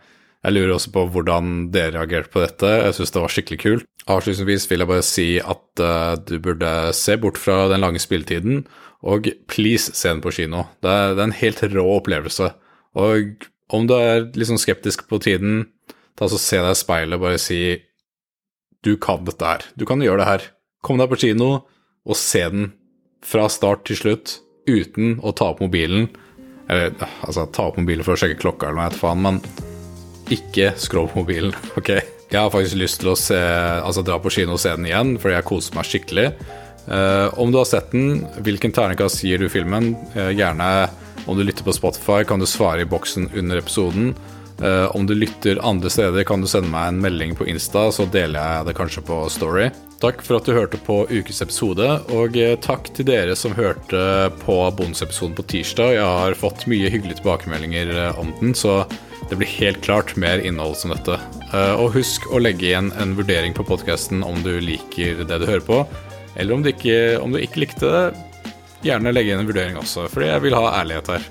Jeg 0.46 0.54
lurer 0.54 0.72
også 0.76 0.90
på 0.94 1.02
hvordan 1.10 1.46
dere 1.74 1.96
reagerte 1.96 2.30
på 2.30 2.42
dette. 2.44 2.68
Jeg 2.70 2.94
syns 2.94 3.10
det 3.10 3.22
var 3.22 3.32
skikkelig 3.34 3.58
kult. 3.58 3.86
Avslutningsvis 4.06 4.68
vil 4.70 4.84
jeg 4.84 4.88
bare 4.88 5.02
si 5.02 5.28
at 5.42 5.80
du 6.28 6.36
burde 6.38 6.92
se 6.94 7.16
bort 7.18 7.40
fra 7.40 7.64
den 7.72 7.82
lange 7.82 7.98
spilletiden 7.98 8.60
og 9.06 9.28
please, 9.50 9.92
se 9.94 10.08
den 10.08 10.22
på 10.24 10.32
kino. 10.34 10.64
Det 10.82 10.90
er, 10.90 11.14
det 11.14 11.22
er, 11.22 11.28
en 11.28 11.40
helt 11.40 11.62
rå 11.74 11.84
opplevelse. 11.98 12.50
Og 12.96 13.46
om 13.74 13.86
du 13.88 13.94
er 13.96 14.28
litt 14.34 14.48
sånn 14.48 14.62
skeptisk 14.62 15.06
på 15.10 15.20
tiden, 15.22 15.66
ta 16.16 16.28
så 16.30 16.40
se 16.40 16.60
deg 16.62 16.72
i 16.72 16.80
speilet 16.80 17.18
og 17.18 17.26
bare 17.26 17.42
si 17.42 17.60
du 18.86 18.94
kan 19.02 19.26
dette 19.26 19.46
her. 19.46 19.66
Du 19.76 19.86
kan 19.88 20.02
gjøre 20.02 20.22
det 20.22 20.30
her. 20.30 20.48
Kom 20.86 21.00
deg 21.00 21.10
på 21.10 21.20
kino 21.26 21.50
og 22.06 22.18
se 22.18 22.44
den 22.52 22.70
fra 23.24 23.46
start 23.52 23.86
til 23.88 24.00
slutt 24.00 24.36
uten 24.66 25.20
å 25.22 25.32
ta 25.36 25.52
opp 25.52 25.62
mobilen. 25.64 26.08
Eller 26.68 26.94
altså, 27.22 27.46
ta 27.46 27.68
opp 27.70 27.78
mobilen 27.80 28.06
for 28.06 28.16
å 28.16 28.20
sjekke 28.20 28.40
klokka 28.42 28.70
eller 28.70 28.88
noe, 28.88 28.98
faen, 28.98 29.22
men 29.22 29.40
ikke 30.34 30.72
skroll 30.82 31.08
på 31.12 31.22
mobilen, 31.22 31.54
OK? 31.78 31.94
Jeg 32.26 32.40
har 32.42 32.50
faktisk 32.50 32.78
lyst 32.80 32.98
til 33.02 33.12
å 33.12 33.18
se, 33.18 33.38
altså, 33.38 34.02
dra 34.06 34.18
på 34.18 34.32
kino 34.34 34.56
og 34.56 34.62
se 34.62 34.72
den 34.74 34.88
igjen, 34.88 35.14
fordi 35.22 35.36
jeg 35.36 35.46
koser 35.46 35.76
meg 35.78 35.86
skikkelig. 35.86 36.30
Uh, 36.86 37.30
om 37.42 37.50
du 37.50 37.58
har 37.58 37.66
sett 37.66 37.92
den, 37.94 38.24
hvilken 38.46 38.74
terningkast 38.74 39.22
gir 39.26 39.42
du 39.42 39.48
filmen? 39.50 39.92
Uh, 40.14 40.30
gjerne 40.34 40.88
om 41.26 41.38
du 41.38 41.42
lytter 41.46 41.66
på 41.66 41.74
Spotify, 41.74 42.24
kan 42.26 42.42
du 42.42 42.46
svare 42.50 42.82
i 42.82 42.88
boksen 42.90 43.30
under 43.34 43.62
episoden. 43.62 44.12
Uh, 44.58 44.86
om 44.96 45.06
du 45.06 45.14
lytter 45.14 45.62
andre 45.66 45.90
steder, 45.90 46.26
kan 46.26 46.42
du 46.42 46.50
sende 46.50 46.70
meg 46.72 46.90
en 46.90 47.00
melding 47.02 47.34
på 47.38 47.46
Insta, 47.50 47.88
så 47.94 48.06
deler 48.10 48.38
jeg 48.40 48.68
det 48.68 48.76
kanskje 48.78 49.06
på 49.06 49.22
Story. 49.30 49.70
Takk 49.96 50.20
for 50.20 50.36
at 50.36 50.44
du 50.44 50.52
hørte 50.52 50.78
på 50.84 50.98
ukes 51.08 51.40
episode, 51.40 51.86
og 52.12 52.36
takk 52.64 52.90
til 52.96 53.06
dere 53.08 53.36
som 53.38 53.54
hørte 53.56 54.28
på 54.42 54.56
bonusepisoden 54.76 55.36
på 55.38 55.46
tirsdag. 55.54 55.94
Jeg 55.96 56.04
har 56.20 56.36
fått 56.36 56.66
mye 56.68 56.90
hyggelige 56.92 57.22
tilbakemeldinger 57.22 57.94
om 58.20 58.34
den, 58.42 58.52
så 58.52 58.82
det 59.30 59.38
blir 59.40 59.48
helt 59.56 59.80
klart 59.86 60.12
mer 60.20 60.44
innhold 60.44 60.76
som 60.76 60.92
dette. 60.92 61.16
Og 61.80 61.96
husk 61.96 62.28
å 62.28 62.42
legge 62.44 62.68
igjen 62.68 62.92
en 63.00 63.16
vurdering 63.16 63.56
på 63.56 63.64
podkasten 63.64 64.20
om 64.26 64.42
du 64.44 64.58
liker 64.60 65.24
det 65.24 65.40
du 65.40 65.48
hører 65.48 65.64
på. 65.64 65.80
Eller 66.36 66.54
om 66.54 66.62
du 66.62 66.70
ikke, 66.74 67.16
om 67.22 67.32
du 67.32 67.40
ikke 67.40 67.64
likte 67.64 67.88
det, 67.88 68.04
gjerne 68.84 69.14
legge 69.16 69.32
igjen 69.32 69.42
en 69.42 69.48
vurdering 69.48 69.80
også, 69.80 70.06
fordi 70.12 70.28
jeg 70.28 70.44
vil 70.44 70.56
ha 70.58 70.74
ærlighet 70.82 71.12
her. 71.14 71.28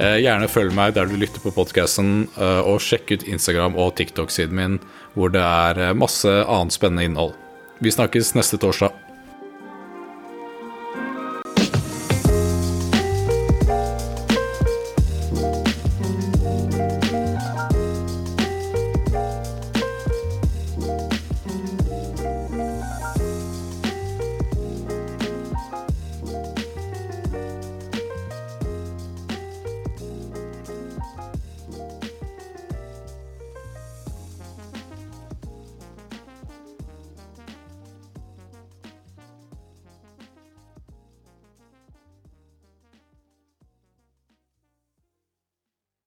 Eh, 0.00 0.18
gjerne 0.24 0.48
følg 0.48 0.72
meg 0.76 0.94
der 0.96 1.08
du 1.08 1.18
lytter 1.20 1.42
på 1.44 1.52
podkasten, 1.52 2.26
eh, 2.40 2.60
og 2.64 2.80
sjekk 2.80 3.12
ut 3.12 3.26
Instagram 3.28 3.76
og 3.76 3.94
TikTok-siden 3.98 4.56
min, 4.56 4.78
hvor 5.16 5.32
det 5.32 5.42
er 5.44 5.80
eh, 5.80 5.96
masse 5.96 6.28
annet 6.28 6.76
spennende 6.76 7.08
innhold. 7.08 7.34
Vi 7.82 7.90
snakkes 7.90 8.34
neste 8.34 8.58
torsdag. 8.62 8.92